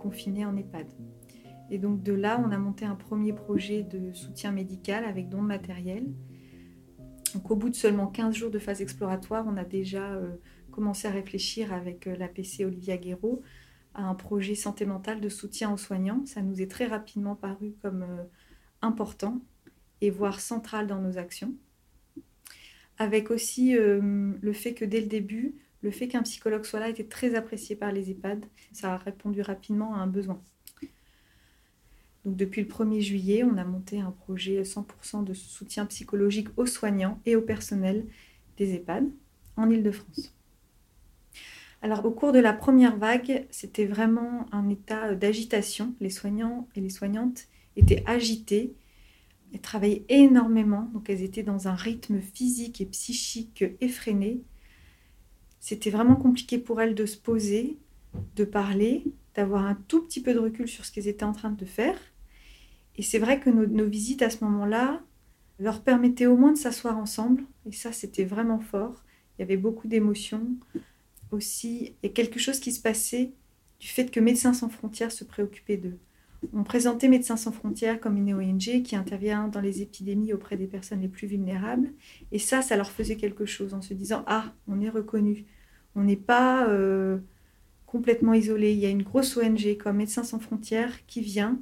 confinées 0.00 0.44
en 0.44 0.56
EHPAD. 0.56 0.86
Et 1.70 1.78
donc 1.78 2.02
de 2.02 2.12
là, 2.12 2.42
on 2.44 2.50
a 2.52 2.58
monté 2.58 2.84
un 2.84 2.94
premier 2.94 3.32
projet 3.32 3.82
de 3.82 4.12
soutien 4.12 4.52
médical 4.52 5.04
avec 5.04 5.28
don 5.28 5.42
de 5.42 5.48
matériel. 5.48 6.06
Donc 7.34 7.50
au 7.50 7.56
bout 7.56 7.70
de 7.70 7.74
seulement 7.74 8.06
15 8.06 8.34
jours 8.34 8.50
de 8.50 8.58
phase 8.58 8.80
exploratoire, 8.80 9.44
on 9.46 9.56
a 9.56 9.64
déjà 9.64 10.12
euh, 10.12 10.36
commencé 10.70 11.08
à 11.08 11.10
réfléchir 11.10 11.72
avec 11.72 12.06
euh, 12.06 12.16
l'APC 12.16 12.64
Olivia 12.64 12.96
Guéraud 12.96 13.42
à 13.94 14.04
un 14.04 14.14
projet 14.14 14.54
santé 14.54 14.86
mentale 14.86 15.20
de 15.20 15.28
soutien 15.28 15.72
aux 15.72 15.76
soignants. 15.76 16.24
Ça 16.24 16.40
nous 16.42 16.62
est 16.62 16.70
très 16.70 16.86
rapidement 16.86 17.34
paru 17.34 17.74
comme 17.82 18.02
euh, 18.02 18.22
important 18.80 19.40
et 20.00 20.10
voire 20.10 20.40
central 20.40 20.86
dans 20.86 21.00
nos 21.00 21.18
actions. 21.18 21.54
Avec 22.98 23.30
aussi 23.30 23.74
le 23.74 24.52
fait 24.54 24.72
que 24.72 24.86
dès 24.86 25.02
le 25.02 25.06
début, 25.06 25.56
le 25.82 25.90
fait 25.90 26.08
qu'un 26.08 26.22
psychologue 26.22 26.64
soit 26.64 26.80
là 26.80 26.88
était 26.88 27.04
très 27.04 27.34
apprécié 27.34 27.76
par 27.76 27.92
les 27.92 28.10
EHPAD. 28.10 28.46
Ça 28.72 28.94
a 28.94 28.96
répondu 28.96 29.42
rapidement 29.42 29.94
à 29.94 29.98
un 29.98 30.06
besoin. 30.06 30.42
Donc 32.26 32.34
depuis 32.36 32.60
le 32.60 32.68
1er 32.68 33.00
juillet, 33.00 33.44
on 33.44 33.56
a 33.56 33.64
monté 33.64 34.00
un 34.00 34.10
projet 34.10 34.62
100% 34.62 35.22
de 35.22 35.32
soutien 35.32 35.86
psychologique 35.86 36.48
aux 36.56 36.66
soignants 36.66 37.20
et 37.24 37.36
au 37.36 37.40
personnel 37.40 38.04
des 38.56 38.74
EHPAD 38.74 39.08
en 39.56 39.70
Ile-de-France. 39.70 40.34
Alors 41.82 42.04
au 42.04 42.10
cours 42.10 42.32
de 42.32 42.40
la 42.40 42.52
première 42.52 42.96
vague, 42.96 43.46
c'était 43.50 43.86
vraiment 43.86 44.46
un 44.50 44.68
état 44.68 45.14
d'agitation. 45.14 45.94
Les 46.00 46.10
soignants 46.10 46.68
et 46.74 46.80
les 46.80 46.90
soignantes 46.90 47.46
étaient 47.76 48.02
agités. 48.06 48.74
Elles 49.54 49.60
travaillaient 49.60 50.04
énormément, 50.08 50.90
donc 50.94 51.08
elles 51.08 51.22
étaient 51.22 51.44
dans 51.44 51.68
un 51.68 51.76
rythme 51.76 52.20
physique 52.20 52.80
et 52.80 52.86
psychique 52.86 53.64
effréné. 53.80 54.42
C'était 55.60 55.90
vraiment 55.90 56.16
compliqué 56.16 56.58
pour 56.58 56.80
elles 56.80 56.96
de 56.96 57.06
se 57.06 57.18
poser, 57.18 57.78
de 58.34 58.44
parler, 58.44 59.04
d'avoir 59.36 59.64
un 59.64 59.76
tout 59.86 60.02
petit 60.02 60.20
peu 60.20 60.34
de 60.34 60.40
recul 60.40 60.66
sur 60.66 60.84
ce 60.84 60.90
qu'elles 60.90 61.06
étaient 61.06 61.24
en 61.24 61.32
train 61.32 61.50
de 61.50 61.64
faire. 61.64 61.96
Et 62.98 63.02
c'est 63.02 63.18
vrai 63.18 63.40
que 63.40 63.50
nos, 63.50 63.86
visites 63.86 64.22
à 64.22 64.30
ce 64.30 64.44
moment-là 64.44 65.02
leur 65.58 65.82
permettaient 65.82 66.26
au 66.26 66.36
moins 66.36 66.52
de 66.52 66.58
s'asseoir 66.58 66.98
ensemble. 66.98 67.44
Et 67.66 67.72
ça, 67.72 67.92
c'était 67.92 68.24
vraiment 68.24 68.60
fort. 68.60 69.04
Il 69.38 69.42
y 69.42 69.44
avait 69.44 69.56
beaucoup 69.56 69.88
d'émotions 69.88 70.46
aussi, 71.32 71.94
et 72.02 72.12
quelque 72.12 72.38
chose 72.38 72.60
qui 72.60 72.72
se 72.72 72.80
passait 72.80 73.32
du 73.80 73.88
fait 73.88 74.10
que 74.10 74.20
Médecins 74.20 74.54
sans 74.54 74.68
frontières 74.68 75.12
se 75.12 75.24
préoccupait 75.24 75.76
d'eux. 75.76 75.98
On 76.52 76.62
présentait 76.62 77.08
Médecins 77.08 77.36
sans 77.36 77.52
frontières 77.52 78.00
comme 78.00 78.16
une 78.16 78.32
ONG 78.32 78.82
qui 78.82 78.96
intervient 78.96 79.48
dans 79.48 79.60
les 79.60 79.82
épidémies 79.82 80.32
auprès 80.32 80.56
des 80.56 80.66
personnes 80.66 81.00
les 81.00 81.08
plus 81.08 81.26
vulnérables. 81.26 81.90
Et 82.32 82.38
ça, 82.38 82.62
ça 82.62 82.76
leur 82.76 82.90
faisait 82.90 83.16
quelque 83.16 83.46
chose 83.46 83.74
en 83.74 83.82
se 83.82 83.94
disant 83.94 84.22
Ah, 84.26 84.52
on 84.68 84.80
est 84.80 84.88
reconnu. 84.88 85.46
On 85.94 86.04
n'est 86.04 86.16
pas 86.16 86.68
euh, 86.68 87.18
complètement 87.86 88.34
isolé. 88.34 88.72
Il 88.72 88.78
y 88.78 88.86
a 88.86 88.90
une 88.90 89.02
grosse 89.02 89.36
ONG 89.36 89.76
comme 89.78 89.96
Médecins 89.96 90.24
sans 90.24 90.38
frontières 90.38 91.06
qui 91.06 91.20
vient, 91.20 91.60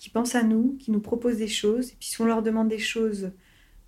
qui 0.00 0.08
pense 0.08 0.34
à 0.34 0.42
nous, 0.42 0.76
qui 0.78 0.90
nous 0.90 1.00
propose 1.00 1.36
des 1.36 1.48
choses. 1.48 1.90
Et 1.90 1.96
puis 1.98 2.08
si 2.08 2.20
on 2.20 2.24
leur 2.24 2.42
demande 2.42 2.68
des 2.68 2.78
choses 2.78 3.32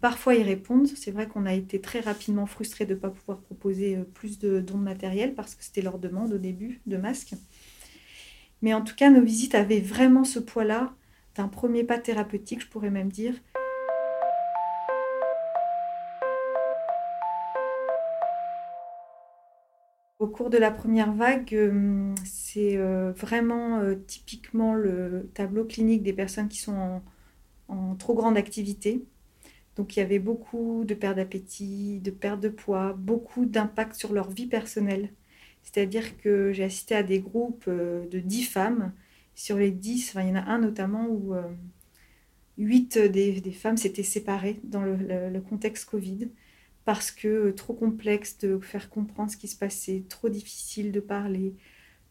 Parfois, 0.02 0.34
ils 0.34 0.42
répondent. 0.42 0.88
C'est 0.88 1.12
vrai 1.12 1.28
qu'on 1.28 1.46
a 1.46 1.54
été 1.54 1.80
très 1.80 2.00
rapidement 2.00 2.44
frustrés 2.44 2.86
de 2.86 2.94
ne 2.94 2.98
pas 2.98 3.08
pouvoir 3.08 3.38
proposer 3.38 3.96
euh, 3.96 4.02
plus 4.02 4.40
de 4.40 4.58
dons 4.58 4.76
de 4.76 4.82
matériel 4.82 5.32
parce 5.32 5.54
que 5.54 5.62
c'était 5.62 5.80
leur 5.80 6.00
demande 6.00 6.32
au 6.32 6.38
début 6.38 6.80
de 6.86 6.96
masques. 6.96 7.34
Mais 8.62 8.74
en 8.74 8.82
tout 8.82 8.96
cas, 8.96 9.10
nos 9.10 9.22
visites 9.22 9.54
avaient 9.54 9.80
vraiment 9.80 10.24
ce 10.24 10.40
poids-là 10.40 10.92
d'un 11.36 11.46
premier 11.46 11.84
pas 11.84 11.98
thérapeutique, 11.98 12.62
je 12.62 12.66
pourrais 12.66 12.90
même 12.90 13.10
dire. 13.10 13.34
Au 20.22 20.28
cours 20.28 20.50
de 20.50 20.56
la 20.56 20.70
première 20.70 21.12
vague, 21.12 21.52
euh, 21.52 22.14
c'est 22.24 22.76
euh, 22.76 23.10
vraiment 23.10 23.82
typiquement 24.06 24.72
le 24.74 25.28
tableau 25.34 25.64
clinique 25.64 26.04
des 26.04 26.12
personnes 26.12 26.48
qui 26.48 26.58
sont 26.58 27.02
en 27.66 27.94
trop 27.96 28.14
grande 28.14 28.36
activité. 28.36 29.04
Donc 29.76 29.96
il 29.96 29.98
y 29.98 30.02
avait 30.02 30.20
beaucoup 30.20 30.84
de 30.84 30.94
perte 30.94 31.16
d'appétit, 31.16 31.98
de 31.98 32.12
perte 32.12 32.38
de 32.40 32.50
poids, 32.50 32.92
beaucoup 32.92 33.46
d'impact 33.46 33.96
sur 33.96 34.12
leur 34.12 34.30
vie 34.30 34.46
personnelle. 34.46 35.10
C'est-à-dire 35.64 36.16
que 36.18 36.52
j'ai 36.52 36.62
assisté 36.64 36.94
à 36.94 37.02
des 37.02 37.18
groupes 37.18 37.64
euh, 37.66 38.06
de 38.08 38.20
10 38.20 38.44
femmes. 38.44 38.92
Sur 39.34 39.56
les 39.56 39.72
10, 39.72 40.14
il 40.20 40.28
y 40.28 40.30
en 40.30 40.36
a 40.36 40.44
un 40.44 40.58
notamment 40.58 41.08
où 41.08 41.34
8 42.58 42.96
euh, 42.96 43.08
des, 43.08 43.52
femmes 43.52 43.76
s'étaient 43.76 44.02
séparées 44.02 44.60
dans 44.64 44.82
le, 44.82 45.40
contexte 45.40 45.88
Covid 45.88 46.28
parce 46.84 47.10
que 47.10 47.28
euh, 47.28 47.52
trop 47.52 47.74
complexe 47.74 48.38
de 48.38 48.58
faire 48.58 48.90
comprendre 48.90 49.30
ce 49.30 49.36
qui 49.36 49.48
se 49.48 49.56
passait, 49.56 50.04
trop 50.08 50.28
difficile 50.28 50.92
de 50.92 51.00
parler, 51.00 51.54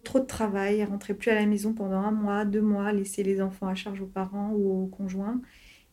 trop 0.04 0.20
de 0.20 0.26
travail, 0.26 0.84
rentraient 0.84 1.14
plus 1.14 1.32
à 1.32 1.36
la 1.36 1.46
maison 1.46 1.74
pendant 1.74 2.00
un 2.00 2.12
mois, 2.12 2.46
deux 2.46 2.62
mois, 2.62 2.92
laisser 2.94 3.24
les 3.24 3.42
enfants 3.42 3.68
à 3.68 3.76
charge 3.76 4.02
aux 4.02 4.08
parents 4.08 4.52
ou 4.52 4.84
aux 4.84 4.88
conjoints. 4.88 5.42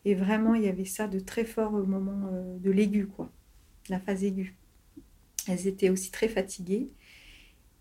Et 0.05 0.15
vraiment, 0.15 0.55
il 0.55 0.63
y 0.63 0.69
avait 0.69 0.85
ça 0.85 1.07
de 1.07 1.19
très 1.19 1.45
fort 1.45 1.73
au 1.73 1.85
moment 1.85 2.29
euh, 2.31 2.57
de 2.59 2.71
l'aigu, 2.71 3.07
quoi, 3.07 3.29
la 3.89 3.99
phase 3.99 4.23
aiguë. 4.23 4.55
Elles 5.47 5.67
étaient 5.67 5.89
aussi 5.89 6.11
très 6.11 6.27
fatiguées. 6.27 6.89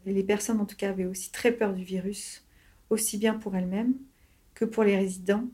les 0.06 0.22
personnes, 0.22 0.60
en 0.60 0.66
tout 0.66 0.76
cas, 0.76 0.90
avaient 0.90 1.06
aussi 1.06 1.30
très 1.30 1.52
peur 1.52 1.74
du 1.74 1.84
virus, 1.84 2.44
aussi 2.90 3.18
bien 3.18 3.34
pour 3.34 3.54
elles-mêmes 3.56 3.94
que 4.54 4.64
pour 4.64 4.82
les 4.82 4.96
résidents, 4.96 5.44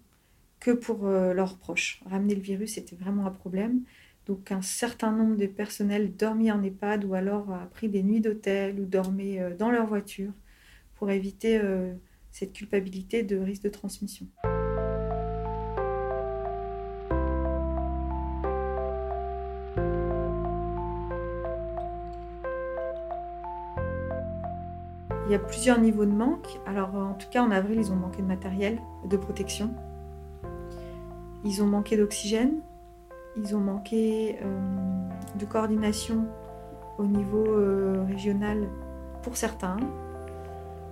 que 0.61 0.71
pour 0.71 1.07
euh, 1.07 1.35
leurs 1.35 1.59
proches. 1.59 2.01
Ramener 2.07 2.35
le 2.35 2.41
virus 2.41 2.79
était 2.79 2.97
vraiment 2.97 3.27
un 3.27 3.31
problème. 3.31 3.83
Donc 4.27 4.51
un 4.53 4.63
certain 4.63 5.13
nombre 5.13 5.37
de 5.37 5.47
personnels 5.47 6.17
dormaient 6.17 6.51
en 6.51 6.63
EHPAD 6.63 7.05
ou 7.05 7.15
alors 7.15 7.53
a 7.53 7.67
pris 7.67 7.89
des 7.89 8.03
nuits 8.03 8.21
d'hôtel 8.21 8.81
ou 8.81 8.87
dormaient 8.87 9.41
euh, 9.41 9.55
dans 9.55 9.71
leur 9.71 9.87
voiture 9.87 10.33
pour 10.95 11.11
éviter 11.11 11.61
cette 12.31 12.53
culpabilité 12.53 13.25
de 13.25 13.37
risque 13.37 13.65
de 13.65 13.69
transmission. 13.69 14.27
Il 25.27 25.33
y 25.33 25.35
a 25.35 25.39
plusieurs 25.39 25.81
niveaux 25.81 26.05
de 26.05 26.13
manque. 26.13 26.61
Alors, 26.67 26.95
en 26.95 27.15
tout 27.15 27.29
cas, 27.31 27.43
en 27.43 27.51
avril, 27.51 27.79
ils 27.79 27.91
ont 27.91 27.97
manqué 27.97 28.21
de 28.21 28.27
matériel 28.27 28.79
de 29.09 29.17
protection. 29.17 29.75
Ils 31.45 31.63
ont 31.63 31.67
manqué 31.67 31.97
d'oxygène. 31.97 32.61
Ils 33.37 33.57
ont 33.57 33.61
manqué 33.61 34.39
euh, 34.43 34.61
de 35.39 35.45
coordination 35.45 36.27
au 36.99 37.07
niveau 37.07 37.45
euh, 37.45 38.05
régional 38.09 38.69
pour 39.23 39.37
certains, 39.37 39.77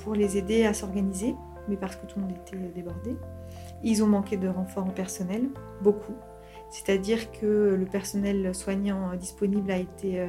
pour 0.01 0.15
les 0.15 0.37
aider 0.37 0.65
à 0.65 0.75
s'organiser, 0.75 1.37
mais 1.69 1.77
parce 1.77 1.97
que 1.97 2.07
tout 2.07 2.19
le 2.19 2.27
monde 2.27 2.35
était 2.47 2.57
débordé. 2.57 3.17
Ils 3.85 4.03
ont 4.03 4.09
manqué 4.09 4.37
de 4.37 4.49
renfort 4.49 4.85
en 4.85 4.91
personnel, 4.91 5.49
beaucoup. 5.83 6.15
C'est-à-dire 6.71 7.31
que 7.33 7.77
le 7.79 7.85
personnel 7.85 8.55
soignant 8.55 9.15
disponible 9.15 9.71
a 9.71 9.77
été 9.77 10.21
euh, 10.21 10.29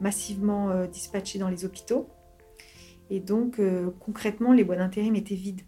massivement 0.00 0.86
dispatché 0.86 1.38
dans 1.38 1.48
les 1.48 1.64
hôpitaux 1.64 2.08
et 3.12 3.20
donc, 3.20 3.58
euh, 3.58 3.90
concrètement, 4.00 4.54
les 4.54 4.64
boîtes 4.64 4.78
d'intérim 4.78 5.14
étaient 5.16 5.34
vides. 5.34 5.60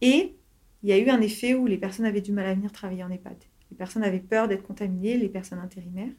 Et 0.00 0.36
il 0.84 0.88
y 0.88 0.92
a 0.92 0.98
eu 0.98 1.08
un 1.08 1.20
effet 1.20 1.54
où 1.54 1.66
les 1.66 1.78
personnes 1.78 2.06
avaient 2.06 2.20
du 2.20 2.30
mal 2.30 2.46
à 2.46 2.54
venir 2.54 2.70
travailler 2.70 3.02
en 3.02 3.10
EHPAD. 3.10 3.42
Les 3.72 3.78
personnes 3.78 4.04
avaient 4.04 4.20
peur 4.20 4.48
d'être 4.48 4.64
contaminées, 4.64 5.16
les 5.16 5.30
personnes 5.30 5.58
intérimaires. 5.58 6.12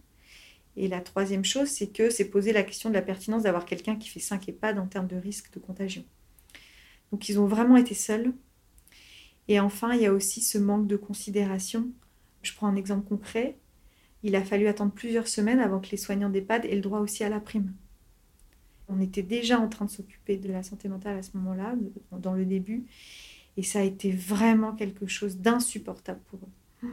Et 0.75 0.87
la 0.87 1.01
troisième 1.01 1.45
chose, 1.45 1.67
c'est 1.67 1.93
que 1.93 2.09
c'est 2.09 2.25
posé 2.25 2.51
la 2.51 2.63
question 2.63 2.89
de 2.89 2.95
la 2.95 3.03
pertinence 3.03 3.43
d'avoir 3.43 3.65
quelqu'un 3.65 3.95
qui 3.95 4.09
fait 4.09 4.19
5 4.19 4.49
EHPAD 4.49 4.79
en 4.79 4.87
termes 4.87 5.05
de 5.05 5.17
risque 5.17 5.53
de 5.53 5.59
contagion. 5.59 6.03
Donc, 7.11 7.29
ils 7.29 7.39
ont 7.39 7.45
vraiment 7.45 7.77
été 7.77 7.93
seuls. 7.93 8.33
Et 9.47 9.59
enfin, 9.59 9.93
il 9.93 10.01
y 10.01 10.07
a 10.07 10.13
aussi 10.13 10.41
ce 10.41 10.57
manque 10.57 10.87
de 10.87 10.95
considération. 10.95 11.91
Je 12.41 12.55
prends 12.55 12.65
un 12.65 12.75
exemple 12.75 13.07
concret. 13.07 13.59
Il 14.23 14.35
a 14.35 14.43
fallu 14.43 14.65
attendre 14.65 14.93
plusieurs 14.93 15.27
semaines 15.27 15.59
avant 15.59 15.79
que 15.79 15.91
les 15.91 15.97
soignants 15.97 16.31
d'EHPAD 16.31 16.65
aient 16.65 16.73
le 16.73 16.81
droit 16.81 17.01
aussi 17.01 17.23
à 17.23 17.29
la 17.29 17.39
prime. 17.39 17.71
On 18.89 18.99
était 18.99 19.21
déjà 19.21 19.59
en 19.59 19.69
train 19.69 19.85
de 19.85 19.91
s'occuper 19.91 20.37
de 20.37 20.51
la 20.51 20.63
santé 20.63 20.89
mentale 20.89 21.19
à 21.19 21.21
ce 21.21 21.37
moment-là, 21.37 21.75
dans 22.11 22.33
le 22.33 22.45
début. 22.45 22.85
Et 23.57 23.63
ça 23.63 23.77
a 23.77 23.83
été 23.83 24.11
vraiment 24.11 24.71
quelque 24.71 25.05
chose 25.05 25.37
d'insupportable 25.37 26.21
pour 26.31 26.39
eux. 26.39 26.89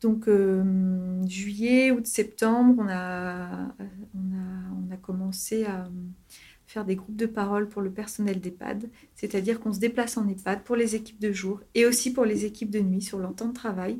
Donc, 0.00 0.28
euh, 0.28 0.62
juillet, 1.26 1.90
août, 1.90 2.06
septembre, 2.06 2.74
on 2.78 2.88
a, 2.88 3.74
on, 4.14 4.34
a, 4.34 4.88
on 4.88 4.92
a 4.92 4.96
commencé 4.96 5.64
à 5.64 5.88
faire 6.68 6.84
des 6.84 6.96
groupes 6.96 7.16
de 7.16 7.26
parole 7.26 7.68
pour 7.68 7.80
le 7.80 7.90
personnel 7.90 8.40
d'EHPAD, 8.40 8.90
c'est-à-dire 9.14 9.58
qu'on 9.58 9.72
se 9.72 9.80
déplace 9.80 10.18
en 10.18 10.28
EHPAD 10.28 10.62
pour 10.64 10.76
les 10.76 10.94
équipes 10.94 11.18
de 11.18 11.32
jour 11.32 11.60
et 11.74 11.86
aussi 11.86 12.12
pour 12.12 12.26
les 12.26 12.44
équipes 12.44 12.70
de 12.70 12.80
nuit 12.80 13.00
sur 13.00 13.18
leur 13.18 13.34
temps 13.34 13.48
de 13.48 13.54
travail 13.54 13.98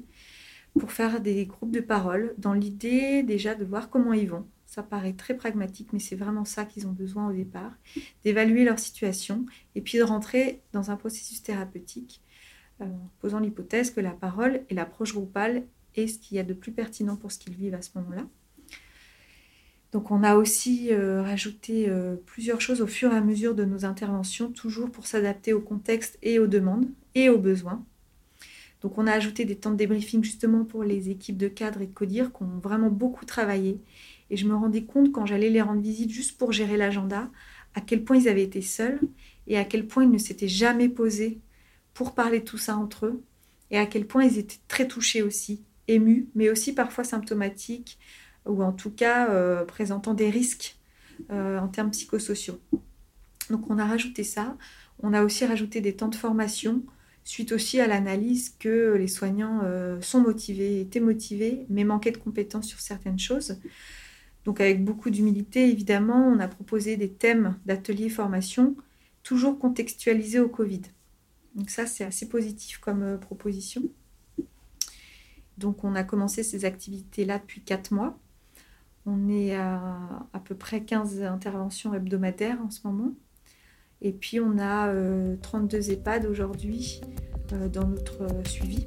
pour 0.78 0.92
faire 0.92 1.20
des 1.20 1.46
groupes 1.46 1.70
de 1.70 1.80
parole 1.80 2.34
dans 2.36 2.52
l'idée 2.52 3.22
déjà 3.22 3.54
de 3.54 3.64
voir 3.64 3.88
comment 3.88 4.12
ils 4.12 4.28
vont. 4.28 4.46
Ça 4.66 4.82
paraît 4.82 5.14
très 5.14 5.34
pragmatique, 5.34 5.94
mais 5.94 5.98
c'est 5.98 6.14
vraiment 6.14 6.44
ça 6.44 6.66
qu'ils 6.66 6.86
ont 6.86 6.92
besoin 6.92 7.30
au 7.30 7.32
départ, 7.32 7.72
d'évaluer 8.22 8.64
leur 8.64 8.78
situation 8.78 9.46
et 9.74 9.80
puis 9.80 9.96
de 9.96 10.02
rentrer 10.02 10.60
dans 10.72 10.90
un 10.90 10.96
processus 10.96 11.42
thérapeutique 11.42 12.22
euh, 12.82 12.84
en 12.84 13.10
posant 13.20 13.40
l'hypothèse 13.40 13.90
que 13.90 14.00
la 14.00 14.10
parole 14.10 14.60
et 14.68 14.74
l'approche 14.74 15.14
groupale 15.14 15.64
est 15.96 16.06
ce 16.06 16.18
qu'il 16.18 16.36
y 16.36 16.40
a 16.40 16.44
de 16.44 16.54
plus 16.54 16.72
pertinent 16.72 17.16
pour 17.16 17.32
ce 17.32 17.38
qu'ils 17.38 17.54
vivent 17.54 17.74
à 17.74 17.82
ce 17.82 17.90
moment-là. 17.96 18.26
Donc 19.92 20.10
on 20.10 20.22
a 20.22 20.36
aussi 20.36 20.92
euh, 20.92 21.22
rajouté 21.22 21.88
euh, 21.88 22.16
plusieurs 22.26 22.60
choses 22.60 22.82
au 22.82 22.86
fur 22.86 23.12
et 23.12 23.16
à 23.16 23.22
mesure 23.22 23.54
de 23.54 23.64
nos 23.64 23.84
interventions, 23.84 24.50
toujours 24.50 24.90
pour 24.90 25.06
s'adapter 25.06 25.54
au 25.54 25.60
contexte 25.60 26.18
et 26.22 26.38
aux 26.38 26.46
demandes 26.46 26.88
et 27.14 27.30
aux 27.30 27.38
besoins. 27.38 27.84
Donc 28.82 28.98
on 28.98 29.06
a 29.06 29.12
ajouté 29.12 29.44
des 29.44 29.56
temps 29.56 29.70
de 29.70 29.76
débriefing 29.76 30.22
justement 30.22 30.64
pour 30.64 30.84
les 30.84 31.08
équipes 31.10 31.38
de 31.38 31.48
cadres 31.48 31.80
et 31.80 31.86
de 31.86 31.92
codir 31.92 32.32
qui 32.32 32.42
ont 32.42 32.58
vraiment 32.62 32.90
beaucoup 32.90 33.24
travaillé. 33.24 33.80
Et 34.30 34.36
je 34.36 34.46
me 34.46 34.54
rendais 34.54 34.84
compte 34.84 35.10
quand 35.10 35.24
j'allais 35.24 35.50
les 35.50 35.62
rendre 35.62 35.80
visite 35.80 36.10
juste 36.10 36.36
pour 36.36 36.52
gérer 36.52 36.76
l'agenda, 36.76 37.30
à 37.74 37.80
quel 37.80 38.04
point 38.04 38.18
ils 38.18 38.28
avaient 38.28 38.42
été 38.42 38.60
seuls 38.60 39.00
et 39.46 39.56
à 39.56 39.64
quel 39.64 39.86
point 39.86 40.04
ils 40.04 40.10
ne 40.10 40.18
s'étaient 40.18 40.48
jamais 40.48 40.90
posés 40.90 41.40
pour 41.94 42.14
parler 42.14 42.44
tout 42.44 42.58
ça 42.58 42.76
entre 42.76 43.06
eux 43.06 43.22
et 43.70 43.78
à 43.78 43.86
quel 43.86 44.06
point 44.06 44.24
ils 44.24 44.38
étaient 44.38 44.60
très 44.68 44.86
touchés 44.86 45.22
aussi, 45.22 45.62
émus, 45.88 46.28
mais 46.34 46.50
aussi 46.50 46.74
parfois 46.74 47.04
symptomatiques 47.04 47.98
ou 48.46 48.62
en 48.62 48.72
tout 48.72 48.90
cas 48.90 49.30
euh, 49.30 49.64
présentant 49.64 50.14
des 50.14 50.30
risques 50.30 50.76
euh, 51.30 51.58
en 51.58 51.68
termes 51.68 51.90
psychosociaux. 51.90 52.60
Donc 53.50 53.70
on 53.70 53.78
a 53.78 53.84
rajouté 53.84 54.24
ça. 54.24 54.56
On 55.02 55.12
a 55.12 55.22
aussi 55.22 55.44
rajouté 55.44 55.80
des 55.80 55.96
temps 55.96 56.08
de 56.08 56.14
formation 56.14 56.82
suite 57.24 57.52
aussi 57.52 57.78
à 57.78 57.86
l'analyse 57.86 58.54
que 58.58 58.94
les 58.94 59.06
soignants 59.06 59.60
euh, 59.64 60.00
sont 60.00 60.20
motivés, 60.20 60.80
étaient 60.80 61.00
motivés, 61.00 61.66
mais 61.68 61.84
manquaient 61.84 62.10
de 62.10 62.16
compétences 62.16 62.66
sur 62.66 62.80
certaines 62.80 63.18
choses. 63.18 63.60
Donc 64.46 64.62
avec 64.62 64.82
beaucoup 64.82 65.10
d'humilité, 65.10 65.68
évidemment, 65.68 66.26
on 66.26 66.40
a 66.40 66.48
proposé 66.48 66.96
des 66.96 67.10
thèmes 67.10 67.58
d'ateliers 67.66 68.08
formation, 68.08 68.76
toujours 69.22 69.58
contextualisés 69.58 70.40
au 70.40 70.48
Covid. 70.48 70.80
Donc 71.54 71.68
ça, 71.68 71.86
c'est 71.86 72.04
assez 72.04 72.30
positif 72.30 72.78
comme 72.78 73.18
proposition. 73.20 73.82
Donc 75.58 75.84
on 75.84 75.94
a 75.94 76.04
commencé 76.04 76.42
ces 76.42 76.64
activités-là 76.64 77.38
depuis 77.38 77.62
4 77.62 77.92
mois. 77.92 78.18
On 79.06 79.28
est 79.28 79.56
à 79.56 80.26
à 80.32 80.38
peu 80.40 80.54
près 80.54 80.82
15 80.82 81.22
interventions 81.22 81.94
hebdomadaires 81.94 82.60
en 82.62 82.70
ce 82.70 82.80
moment. 82.86 83.12
Et 84.00 84.12
puis 84.12 84.38
on 84.40 84.58
a 84.58 84.92
32 85.42 85.76
euh, 85.76 85.92
EHPAD 85.92 86.26
aujourd'hui 86.26 87.00
euh, 87.52 87.68
dans 87.68 87.88
notre 87.88 88.22
euh, 88.22 88.44
suivi. 88.44 88.86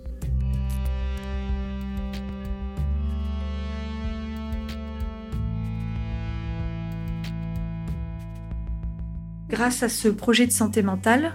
Grâce 9.50 9.84
à 9.84 9.90
ce 9.90 10.08
projet 10.08 10.48
de 10.48 10.52
santé 10.54 10.82
mentale, 10.82 11.34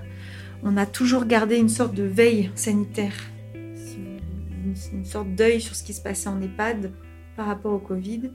on 0.62 0.78
a 0.78 0.86
toujours 0.86 1.26
gardé 1.26 1.58
une 1.58 1.68
sorte 1.68 1.94
de 1.94 2.02
veille 2.02 2.50
sanitaire, 2.54 3.12
une 4.92 5.04
sorte 5.04 5.34
d'œil 5.34 5.60
sur 5.60 5.74
ce 5.74 5.82
qui 5.82 5.92
se 5.92 6.00
passait 6.00 6.28
en 6.28 6.40
EHPAD 6.40 6.92
par 7.36 7.46
rapport 7.46 7.72
au 7.72 7.78
Covid. 7.78 8.30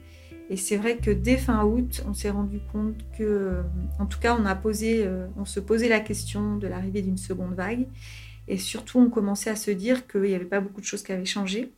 Et 0.50 0.56
c'est 0.56 0.76
vrai 0.76 0.98
que 0.98 1.10
dès 1.10 1.36
fin 1.36 1.64
août, 1.64 2.02
on 2.06 2.14
s'est 2.14 2.30
rendu 2.30 2.60
compte 2.72 2.96
que, 3.16 3.62
en 3.98 4.06
tout 4.06 4.18
cas, 4.18 4.36
on 4.38 4.44
a 4.44 4.54
posé, 4.54 5.04
euh, 5.04 5.26
on 5.36 5.44
se 5.44 5.60
posait 5.60 5.88
la 5.88 6.00
question 6.00 6.56
de 6.56 6.66
l'arrivée 6.66 7.02
d'une 7.02 7.16
seconde 7.16 7.54
vague. 7.54 7.86
Et 8.48 8.58
surtout, 8.58 8.98
on 8.98 9.08
commençait 9.08 9.50
à 9.50 9.56
se 9.56 9.70
dire 9.70 10.06
qu'il 10.06 10.22
n'y 10.22 10.34
avait 10.34 10.44
pas 10.44 10.60
beaucoup 10.60 10.80
de 10.80 10.86
choses 10.86 11.02
qui 11.02 11.12
avaient 11.12 11.24
changé 11.24 11.72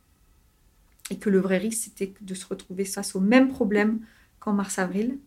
et 1.11 1.17
que 1.17 1.29
le 1.29 1.39
vrai 1.39 1.57
risque, 1.57 1.83
c'était 1.83 2.13
de 2.19 2.33
se 2.33 2.45
retrouver 2.47 2.85
face 2.85 3.15
au 3.15 3.19
même 3.19 3.47
problème 3.47 3.99
qu'en 4.39 4.53
mars-avril. 4.53 5.19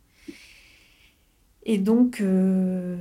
Et 1.71 1.77
donc, 1.77 2.23
euh, 2.23 2.97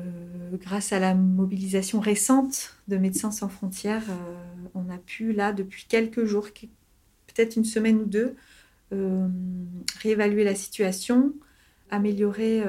grâce 0.51 0.91
à 0.91 0.99
la 0.99 1.15
mobilisation 1.15 2.01
récente 2.01 2.75
de 2.89 2.97
Médecins 2.97 3.31
sans 3.31 3.47
frontières, 3.47 4.03
euh, 4.09 4.67
on 4.75 4.89
a 4.93 4.97
pu, 4.97 5.31
là, 5.31 5.53
depuis 5.53 5.85
quelques 5.87 6.25
jours, 6.25 6.49
peut-être 7.27 7.55
une 7.55 7.63
semaine 7.63 8.01
ou 8.01 8.05
deux, 8.05 8.35
euh, 8.91 9.25
réévaluer 10.01 10.43
la 10.43 10.53
situation, 10.53 11.33
améliorer 11.89 12.61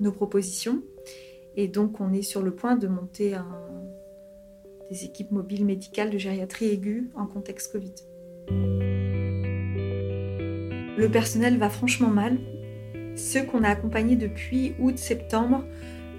nos 0.00 0.12
propositions. 0.12 0.82
Et 1.56 1.68
donc, 1.68 2.02
on 2.02 2.12
est 2.12 2.20
sur 2.20 2.42
le 2.42 2.50
point 2.50 2.76
de 2.76 2.86
monter 2.86 3.34
des 4.90 5.04
équipes 5.04 5.30
mobiles 5.30 5.64
médicales 5.64 6.10
de 6.10 6.18
gériatrie 6.18 6.66
aiguë 6.66 7.08
en 7.14 7.24
contexte 7.24 7.72
Covid. 7.72 7.94
Le 10.98 11.08
personnel 11.10 11.56
va 11.56 11.70
franchement 11.70 12.10
mal. 12.10 12.36
Ceux 13.18 13.42
qu'on 13.42 13.64
a 13.64 13.68
accompagnés 13.68 14.14
depuis 14.14 14.74
août-septembre 14.78 15.64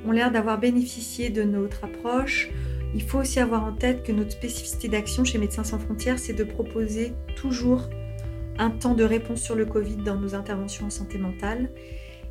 ont 0.06 0.12
l'air 0.12 0.32
d'avoir 0.32 0.60
bénéficié 0.60 1.30
de 1.30 1.44
notre 1.44 1.86
approche. 1.86 2.50
Il 2.94 3.02
faut 3.02 3.20
aussi 3.20 3.40
avoir 3.40 3.64
en 3.64 3.74
tête 3.74 4.04
que 4.04 4.12
notre 4.12 4.32
spécificité 4.32 4.90
d'action 4.90 5.24
chez 5.24 5.38
Médecins 5.38 5.64
sans 5.64 5.80
frontières, 5.80 6.20
c'est 6.20 6.34
de 6.34 6.44
proposer 6.44 7.14
toujours 7.38 7.90
un 8.58 8.70
temps 8.70 8.96
de 8.96 9.06
réponse 9.06 9.42
sur 9.42 9.56
le 9.56 9.66
Covid 9.66 9.96
dans 9.98 10.18
nos 10.18 10.36
interventions 10.36 10.88
en 10.88 10.90
santé 10.90 11.18
mentale, 11.18 11.72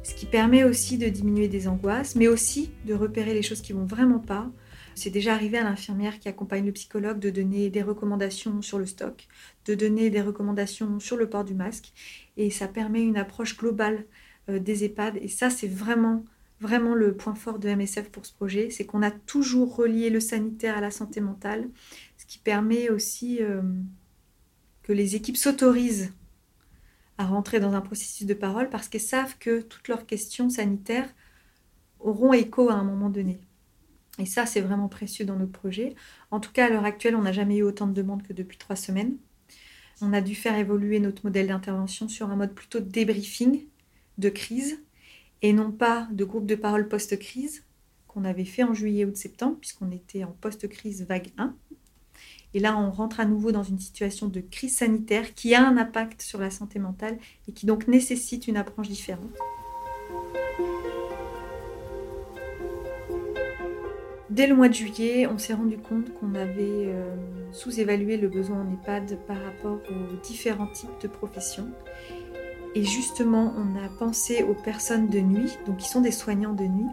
ce 0.03 0.15
qui 0.15 0.27
permet 0.27 0.65
aussi 0.65 0.99
de 0.99 1.09
diminuer 1.09 1.49
des 1.49 1.67
angoisses, 1.67 2.15
mais 2.15 2.29
aussi 2.29 2.71
de 2.85 2.93
repérer 2.93 3.33
les 3.33 3.43
choses 3.43 3.63
qui 3.63 3.73
vont 3.73 3.87
vraiment 3.87 4.19
pas. 4.19 4.51
C'est 4.95 5.11
déjà 5.11 5.33
arrivé 5.33 5.57
à 5.57 5.65
l'infirmière 5.65 6.19
qui 6.19 6.29
accompagne 6.29 6.67
le 6.67 6.73
psychologue 6.73 7.21
de 7.21 7.31
donner 7.31 7.71
des 7.71 7.83
recommandations 7.83 8.61
sur 8.61 8.79
le 8.79 8.85
stock, 8.85 9.29
de 9.65 9.75
donner 9.75 10.11
des 10.11 10.21
recommandations 10.21 11.01
sur 11.01 11.17
le 11.17 11.31
port 11.31 11.45
du 11.45 11.55
masque, 11.55 11.95
et 12.37 12.51
ça 12.51 12.69
permet 12.69 13.03
une 13.03 13.17
approche 13.17 13.57
globale 13.57 14.05
des 14.49 14.85
EHPAD. 14.85 15.19
Et 15.21 15.29
ça, 15.29 15.51
c'est 15.51 15.69
vraiment, 15.69 16.25
vraiment 16.61 16.95
le 16.95 17.17
point 17.17 17.35
fort 17.35 17.59
de 17.59 17.69
MSF 17.69 18.11
pour 18.11 18.27
ce 18.27 18.33
projet, 18.33 18.71
c'est 18.71 18.87
qu'on 18.87 19.03
a 19.03 19.11
toujours 19.11 19.77
relié 19.77 20.11
le 20.11 20.21
sanitaire 20.21 20.77
à 20.77 20.81
la 20.81 20.91
santé 20.91 21.21
mentale, 21.21 21.69
ce 22.17 22.27
qui 22.27 22.39
permet 22.39 22.89
aussi 22.89 23.43
euh, 23.43 23.63
que 24.83 24.93
les 24.93 25.17
équipes 25.17 25.37
s'autorisent 25.37 26.13
à 27.19 27.27
rentrer 27.27 27.61
dans 27.61 27.75
un 27.75 27.81
processus 27.81 28.27
de 28.27 28.35
parole 28.35 28.71
parce 28.71 28.89
qu'elles 28.89 29.01
savent 29.01 29.37
que 29.39 29.61
toutes 29.61 29.89
leurs 29.89 30.07
questions 30.07 30.49
sanitaires 30.49 31.13
auront 32.01 32.33
écho 32.33 32.71
à 32.71 32.75
un 32.75 32.85
moment 32.85 33.11
donné. 33.11 33.41
Et 34.19 34.27
ça, 34.27 34.47
c'est 34.47 34.61
vraiment 34.61 34.89
précieux 34.89 35.25
dans 35.25 35.37
notre 35.37 35.53
projet. 35.53 35.95
En 36.31 36.41
tout 36.41 36.53
cas, 36.53 36.67
à 36.67 36.69
l'heure 36.71 36.85
actuelle, 36.85 37.17
on 37.17 37.23
n'a 37.23 37.33
jamais 37.33 37.59
eu 37.59 37.63
autant 37.63 37.87
de 37.87 37.93
demandes 37.93 38.23
que 38.23 38.33
depuis 38.33 38.59
trois 38.59 38.77
semaines. 38.77 39.17
On 40.01 40.13
a 40.13 40.21
dû 40.21 40.35
faire 40.35 40.57
évoluer 40.57 41.01
notre 41.01 41.25
modèle 41.25 41.49
d'intervention 41.49 42.09
sur 42.09 42.31
un 42.31 42.37
mode 42.37 42.55
plutôt 42.55 42.81
de 42.81 42.89
débriefing, 42.89 43.67
de 44.19 44.29
crise, 44.29 44.83
et 45.43 45.53
non 45.53 45.71
pas 45.71 46.09
de 46.13 46.25
groupe 46.25 46.47
de 46.47 46.55
parole 46.55 46.89
post-crise 46.89 47.65
qu'on 48.09 48.25
avait 48.25 48.45
fait 48.45 48.65
en 48.65 48.75
juillet 48.75 49.05
ou 49.05 49.11
de 49.11 49.17
septembre, 49.17 49.57
puisqu'on 49.61 49.91
était 49.91 50.25
en 50.25 50.35
post-crise 50.41 51.07
vague 51.07 51.31
1. 51.39 51.55
Et 52.55 52.61
là, 52.61 52.77
on 52.77 52.91
rentre 52.91 53.21
à 53.21 53.27
nouveau 53.27 53.53
dans 53.53 53.63
une 53.63 53.79
situation 53.79 54.27
de 54.29 54.41
crise 54.41 54.77
sanitaire 54.77 55.35
qui 55.35 55.55
a 55.55 55.67
un 55.67 55.77
impact 55.77 56.23
sur 56.23 56.41
la 56.41 56.51
santé 56.51 56.79
mentale 56.79 57.19
et 57.47 57.53
qui 57.53 57.67
donc 57.67 57.87
nécessite 57.89 58.49
une 58.49 58.57
approche 58.57 58.89
différente. 58.89 59.37
Dès 64.31 64.47
le 64.47 64.55
mois 64.55 64.69
de 64.69 64.75
juillet, 64.75 65.27
on 65.27 65.37
s'est 65.37 65.55
rendu 65.55 65.79
compte 65.79 66.15
qu'on 66.15 66.35
avait 66.35 66.61
euh, 66.61 67.17
sous-évalué 67.53 68.17
le 68.17 68.29
besoin 68.29 68.63
en 68.63 68.73
EHPAD 68.73 69.19
par 69.27 69.37
rapport 69.43 69.81
aux 69.91 70.17
différents 70.23 70.69
types 70.69 71.01
de 71.03 71.09
professions. 71.09 71.69
Et 72.75 72.85
justement, 72.85 73.55
on 73.57 73.77
a 73.77 73.89
pensé 73.89 74.43
aux 74.43 74.55
personnes 74.55 75.09
de 75.09 75.21
nuit, 75.21 75.57
donc 75.67 75.79
qui 75.79 75.89
sont 75.89 76.01
des 76.01 76.11
soignants 76.13 76.53
de 76.53 76.65
nuit, 76.65 76.91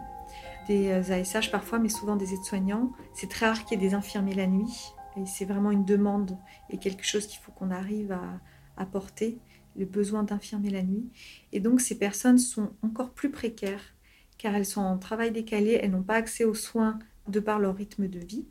des 0.68 0.90
ASH 0.90 1.48
euh, 1.48 1.50
parfois, 1.50 1.78
mais 1.78 1.88
souvent 1.88 2.16
des 2.16 2.34
aides-soignants. 2.34 2.92
C'est 3.14 3.28
très 3.28 3.46
rare 3.46 3.64
qu'il 3.64 3.80
y 3.80 3.84
ait 3.84 3.88
des 3.88 3.94
infirmiers 3.94 4.34
la 4.34 4.46
nuit. 4.46 4.92
Et 5.16 5.26
c'est 5.26 5.44
vraiment 5.44 5.70
une 5.70 5.84
demande 5.84 6.36
et 6.70 6.78
quelque 6.78 7.04
chose 7.04 7.26
qu'il 7.26 7.40
faut 7.40 7.52
qu'on 7.52 7.70
arrive 7.70 8.12
à 8.12 8.40
apporter, 8.76 9.38
le 9.76 9.86
besoin 9.86 10.22
d'infirmer 10.22 10.70
la 10.70 10.82
nuit. 10.82 11.10
Et 11.52 11.60
donc 11.60 11.80
ces 11.80 11.98
personnes 11.98 12.38
sont 12.38 12.72
encore 12.82 13.10
plus 13.10 13.30
précaires 13.30 13.94
car 14.38 14.54
elles 14.54 14.66
sont 14.66 14.82
en 14.82 14.98
travail 14.98 15.32
décalé, 15.32 15.78
elles 15.82 15.90
n'ont 15.90 16.02
pas 16.02 16.16
accès 16.16 16.44
aux 16.44 16.54
soins 16.54 16.98
de 17.28 17.40
par 17.40 17.58
leur 17.58 17.76
rythme 17.76 18.08
de 18.08 18.18
vie. 18.18 18.46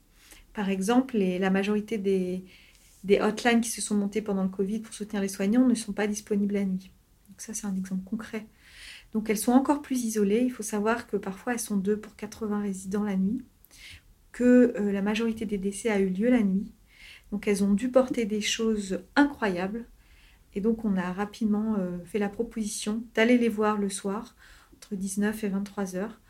Par 0.53 0.69
exemple, 0.69 1.17
la 1.17 1.49
majorité 1.51 1.97
des, 1.99 2.43
des 3.03 3.19
hotlines 3.19 3.61
qui 3.61 3.69
se 3.69 3.81
sont 3.81 3.95
montées 3.95 4.21
pendant 4.21 4.43
le 4.43 4.49
Covid 4.49 4.79
pour 4.79 4.93
soutenir 4.93 5.21
les 5.21 5.27
soignants 5.27 5.67
ne 5.67 5.75
sont 5.75 5.93
pas 5.93 6.07
disponibles 6.07 6.55
la 6.55 6.65
nuit. 6.65 6.91
Donc 7.35 7.41
ça, 7.41 7.53
c'est 7.53 7.67
un 7.67 7.75
exemple 7.75 8.05
concret. 8.05 8.47
Donc 9.11 9.29
elles 9.29 9.37
sont 9.37 9.51
encore 9.51 9.81
plus 9.81 10.05
isolées. 10.05 10.39
Il 10.41 10.51
faut 10.51 10.63
savoir 10.63 11.05
que 11.05 11.17
parfois 11.17 11.51
elles 11.51 11.59
sont 11.59 11.75
deux 11.75 11.97
pour 11.99 12.15
80 12.15 12.61
résidents 12.61 13.03
la 13.03 13.17
nuit 13.17 13.43
que 14.31 14.73
la 14.77 15.01
majorité 15.01 15.45
des 15.45 15.57
décès 15.57 15.89
a 15.89 15.99
eu 15.99 16.07
lieu 16.07 16.29
la 16.29 16.43
nuit. 16.43 16.71
Donc 17.31 17.47
elles 17.47 17.61
ont 17.63 17.73
dû 17.73 17.89
porter 17.89 18.25
des 18.25 18.39
choses 18.39 19.01
incroyables. 19.17 19.85
Et 20.53 20.61
donc 20.61 20.85
on 20.85 20.95
a 20.95 21.11
rapidement 21.11 21.75
fait 22.05 22.19
la 22.19 22.29
proposition 22.29 23.03
d'aller 23.13 23.37
les 23.37 23.49
voir 23.49 23.77
le 23.77 23.89
soir, 23.89 24.35
entre 24.75 24.95
19 24.95 25.43
et 25.43 25.49
23 25.49 25.95
heures. 25.97 26.21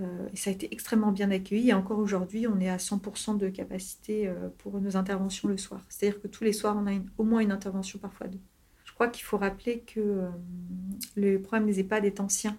et 0.00 0.36
ça 0.36 0.50
a 0.50 0.52
été 0.54 0.72
extrêmement 0.72 1.12
bien 1.12 1.30
accueilli. 1.30 1.70
Et 1.70 1.74
encore 1.74 1.98
aujourd'hui, 1.98 2.46
on 2.46 2.60
est 2.60 2.68
à 2.70 2.78
100% 2.78 3.36
de 3.38 3.48
capacité 3.48 4.30
pour 4.58 4.80
nos 4.80 4.96
interventions 4.96 5.48
le 5.48 5.56
soir. 5.58 5.84
C'est-à-dire 5.88 6.20
que 6.20 6.28
tous 6.28 6.44
les 6.44 6.52
soirs, 6.52 6.76
on 6.78 6.86
a 6.86 6.92
au 7.18 7.24
moins 7.24 7.40
une 7.40 7.52
intervention, 7.52 7.98
parfois 7.98 8.28
deux. 8.28 8.40
Je 8.96 8.98
crois 8.98 9.08
qu'il 9.08 9.24
faut 9.24 9.36
rappeler 9.36 9.80
que 9.80 10.30
le 11.16 11.36
problème 11.36 11.66
des 11.66 11.80
EHPAD 11.80 12.06
est 12.06 12.18
ancien. 12.18 12.56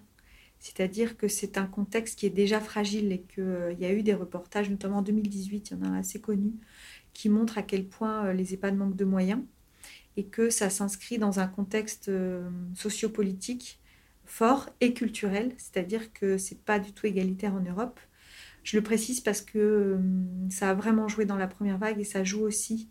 C'est-à-dire 0.60 1.16
que 1.16 1.26
c'est 1.26 1.58
un 1.58 1.66
contexte 1.66 2.16
qui 2.16 2.26
est 2.26 2.30
déjà 2.30 2.60
fragile 2.60 3.10
et 3.10 3.22
qu'il 3.22 3.42
euh, 3.42 3.72
y 3.72 3.84
a 3.84 3.92
eu 3.92 4.04
des 4.04 4.14
reportages, 4.14 4.70
notamment 4.70 4.98
en 4.98 5.02
2018, 5.02 5.70
il 5.70 5.76
y 5.76 5.80
en 5.80 5.82
a 5.82 5.88
un 5.88 5.98
assez 5.98 6.20
connu, 6.20 6.52
qui 7.12 7.28
montrent 7.28 7.58
à 7.58 7.62
quel 7.62 7.86
point 7.88 8.26
euh, 8.26 8.32
les 8.32 8.54
EHPAD 8.54 8.76
manquent 8.76 8.94
de 8.94 9.04
moyens 9.04 9.42
et 10.16 10.26
que 10.26 10.48
ça 10.48 10.70
s'inscrit 10.70 11.18
dans 11.18 11.40
un 11.40 11.48
contexte 11.48 12.08
euh, 12.08 12.48
sociopolitique 12.72 13.80
fort 14.24 14.68
et 14.80 14.94
culturel, 14.94 15.54
c'est-à-dire 15.56 16.12
que 16.12 16.38
ce 16.38 16.54
n'est 16.54 16.60
pas 16.60 16.78
du 16.78 16.92
tout 16.92 17.06
égalitaire 17.06 17.54
en 17.54 17.60
Europe. 17.60 17.98
Je 18.62 18.76
le 18.76 18.82
précise 18.84 19.20
parce 19.20 19.40
que 19.40 19.98
ça 20.50 20.70
a 20.70 20.74
vraiment 20.74 21.08
joué 21.08 21.24
dans 21.24 21.36
la 21.36 21.48
première 21.48 21.78
vague 21.78 21.98
et 21.98 22.04
ça 22.04 22.22
joue 22.22 22.42
aussi 22.42 22.88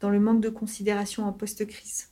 dans 0.00 0.08
le 0.08 0.20
manque 0.20 0.40
de 0.40 0.48
considération 0.48 1.24
en 1.24 1.32
post-crise 1.34 2.08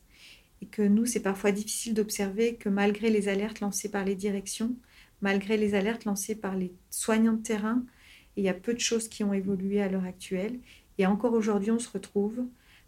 et 0.63 0.67
que 0.67 0.83
nous, 0.83 1.07
c'est 1.07 1.21
parfois 1.21 1.53
difficile 1.53 1.95
d'observer 1.95 2.55
que 2.55 2.69
malgré 2.69 3.11
les 3.11 3.29
alertes 3.29 3.61
lancées 3.61 3.91
par 3.91 4.05
les 4.05 4.15
directions, 4.15 4.75
malgré 5.21 5.57
les 5.57 5.75
alertes 5.75 6.05
lancées 6.05 6.35
par 6.35 6.57
les 6.57 6.73
soignants 6.91 7.35
de 7.35 7.43
terrain, 7.43 7.85
il 8.37 8.45
y 8.45 8.49
a 8.49 8.55
peu 8.55 8.75
de 8.75 8.81
choses 8.81 9.09
qui 9.09 9.25
ont 9.25 9.33
évolué 9.33 9.81
à 9.81 9.89
l'heure 9.89 10.05
actuelle. 10.05 10.59
Et 10.99 11.07
encore 11.07 11.33
aujourd'hui, 11.33 11.71
on 11.71 11.79
se 11.79 11.91
retrouve 11.91 12.45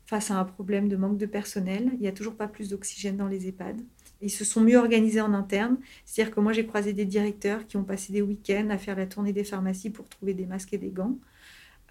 face 0.06 0.30
à 0.30 0.38
un 0.38 0.44
problème 0.44 0.88
de 0.88 0.96
manque 0.96 1.18
de 1.18 1.26
personnel. 1.26 1.90
Il 1.94 2.00
n'y 2.00 2.08
a 2.08 2.12
toujours 2.12 2.34
pas 2.34 2.48
plus 2.48 2.70
d'oxygène 2.70 3.16
dans 3.16 3.28
les 3.28 3.48
EHPAD. 3.48 3.80
Ils 4.20 4.30
se 4.30 4.44
sont 4.44 4.60
mieux 4.60 4.78
organisés 4.78 5.20
en 5.20 5.32
interne. 5.32 5.78
C'est-à-dire 6.04 6.34
que 6.34 6.40
moi, 6.40 6.52
j'ai 6.52 6.66
croisé 6.66 6.92
des 6.92 7.04
directeurs 7.04 7.66
qui 7.66 7.76
ont 7.76 7.84
passé 7.84 8.12
des 8.12 8.22
week-ends 8.22 8.68
à 8.70 8.78
faire 8.78 8.96
la 8.96 9.06
tournée 9.06 9.32
des 9.32 9.44
pharmacies 9.44 9.90
pour 9.90 10.08
trouver 10.08 10.34
des 10.34 10.46
masques 10.46 10.72
et 10.72 10.78
des 10.78 10.90
gants. 10.90 11.18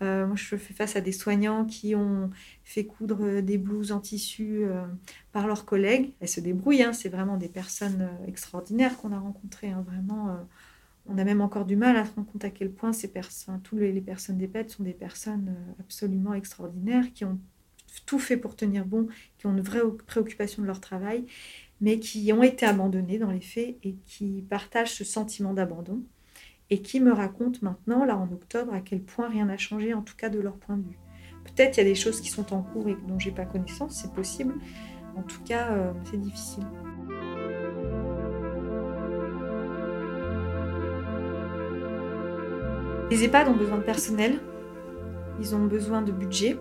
Euh, 0.02 0.28
moi, 0.28 0.36
je 0.36 0.56
fais 0.56 0.74
face 0.74 0.96
à 0.96 1.02
des 1.02 1.12
soignants 1.12 1.66
qui 1.66 1.96
ont 1.96 2.30
fait 2.64 2.86
coudre 2.86 3.24
euh, 3.24 3.42
des 3.42 3.58
blouses 3.58 3.92
en 3.92 4.00
tissu 4.00 4.64
euh, 4.64 4.86
par 5.32 5.48
leurs 5.48 5.66
collègues. 5.66 6.14
Elles 6.20 6.28
se 6.28 6.40
débrouillent, 6.40 6.84
hein. 6.84 6.94
c'est 6.94 7.10
vraiment 7.10 7.38
des 7.38 7.50
personnes 7.50 8.10
extraordinaires 8.28 8.98
qu'on 8.98 9.12
a 9.12 9.20
rencontrées. 9.20 9.72
Hein. 9.72 9.84
Vraiment, 9.88 10.38
on 11.08 11.18
a 11.18 11.24
même 11.24 11.42
encore 11.42 11.66
du 11.66 11.76
mal 11.76 11.98
à 11.98 12.06
se 12.06 12.14
rendre 12.14 12.28
compte 12.32 12.46
à 12.46 12.50
quel 12.50 12.72
point 12.72 12.94
ces 12.94 13.08
personnes, 13.08 13.60
les, 13.74 14.02
personnes 14.02 14.38
des 14.38 14.48
pets 14.48 14.70
sont 14.70 14.84
des 14.84 14.94
personnes 14.94 15.56
absolument 15.80 16.34
extraordinaires 16.34 17.12
qui 17.14 17.26
ont 17.26 17.40
tout 18.06 18.20
fait 18.20 18.38
pour 18.38 18.56
tenir 18.56 18.86
bon, 18.86 19.08
qui 19.38 19.48
ont 19.48 19.52
une 19.52 19.62
vraie 19.62 19.82
préoccupation 20.06 20.62
de 20.62 20.68
leur 20.68 20.80
travail, 20.80 21.26
mais 21.82 22.00
qui 22.00 22.32
ont 22.34 22.44
été 22.44 22.66
abandonnées 22.66 23.18
dans 23.18 23.32
les 23.32 23.42
faits 23.42 23.78
et 23.84 23.96
qui 24.06 24.44
partagent 24.50 24.94
ce 24.94 25.04
sentiment 25.04 25.54
d'abandon 25.54 26.04
et 26.70 26.82
qui 26.82 27.00
me 27.00 27.12
racontent 27.12 27.60
maintenant, 27.62 28.06
là 28.06 28.18
en 28.18 28.32
octobre, 28.32 28.74
à 28.74 28.82
quel 28.82 29.02
point 29.02 29.30
rien 29.30 29.46
n'a 29.46 29.58
changé, 29.58 29.94
en 29.94 30.02
tout 30.02 30.16
cas 30.16 30.30
de 30.30 30.40
leur 30.40 30.58
point 30.58 30.78
de 30.78 30.84
vue. 30.84 31.00
Peut-être 31.44 31.78
il 31.78 31.80
y 31.80 31.86
a 31.86 31.90
des 31.90 31.96
choses 31.96 32.20
qui 32.20 32.30
sont 32.30 32.54
en 32.54 32.62
cours 32.62 32.90
et 32.90 32.98
dont 33.08 33.18
j'ai 33.18 33.32
pas 33.32 33.46
connaissance, 33.46 34.02
c'est 34.02 34.14
possible. 34.14 34.54
En 35.16 35.22
tout 35.24 35.42
cas, 35.44 35.72
euh, 35.72 35.94
c'est 36.04 36.20
difficile. 36.20 36.66
Les 43.10 43.24
EHPAD 43.24 43.48
ont 43.48 43.56
besoin 43.56 43.78
de 43.78 43.84
personnel, 43.84 44.40
ils 45.40 45.56
ont 45.56 45.66
besoin 45.66 46.02
de 46.02 46.12
budget 46.12 46.60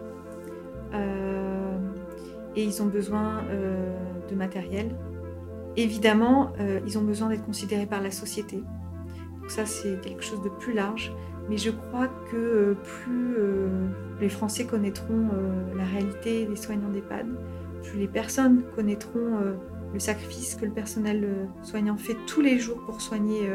euh, 0.95 1.79
et 2.55 2.63
ils 2.63 2.81
ont 2.81 2.87
besoin 2.87 3.43
euh, 3.51 3.93
de 4.31 4.35
matériel. 4.37 4.95
Évidemment, 5.77 6.55
ils 6.87 6.97
ont 6.97 7.03
besoin 7.03 7.29
d'être 7.29 7.45
considérés 7.45 7.85
par 7.85 8.01
la 8.01 8.11
société 8.11 8.63
ça, 9.49 9.67
c'est 9.67 10.01
quelque 10.01 10.23
chose 10.23 10.43
de 10.43 10.49
plus 10.49 10.73
large. 10.73 11.13
Mais 11.49 11.57
je 11.57 11.71
crois 11.71 12.09
que 12.31 12.37
euh, 12.37 12.75
plus 12.75 13.37
euh, 13.39 13.69
les 14.21 14.29
Français 14.29 14.67
connaîtront 14.67 15.29
euh, 15.33 15.77
la 15.77 15.85
réalité 15.85 16.45
des 16.45 16.57
soignants 16.57 16.89
d'EHPAD, 16.89 17.27
plus 17.85 17.99
les 18.01 18.09
personnes 18.09 18.65
connaîtront 18.75 19.39
le 19.93 20.01
sacrifice 20.01 20.57
que 20.57 20.65
le 20.65 20.73
personnel 20.73 21.49
soignant 21.63 21.97
fait 21.97 22.17
tous 22.27 22.41
les 22.41 22.59
jours 22.59 22.79
pour 22.85 23.01
soigner 23.01 23.49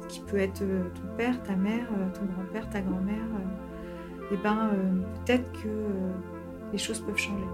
ce 0.00 0.08
qui 0.08 0.20
peut 0.22 0.38
être 0.38 0.58
ton 0.58 1.16
père, 1.16 1.40
ta 1.44 1.54
mère, 1.54 1.86
ton 2.14 2.24
grand-père, 2.24 2.68
ta 2.68 2.80
grand-mère, 2.80 3.14
et 4.32 4.34
eh 4.34 4.36
ben 4.38 4.70
peut-être 5.24 5.52
que 5.62 5.68
les 6.72 6.78
choses 6.78 6.98
peuvent 6.98 7.16
changer. 7.16 7.46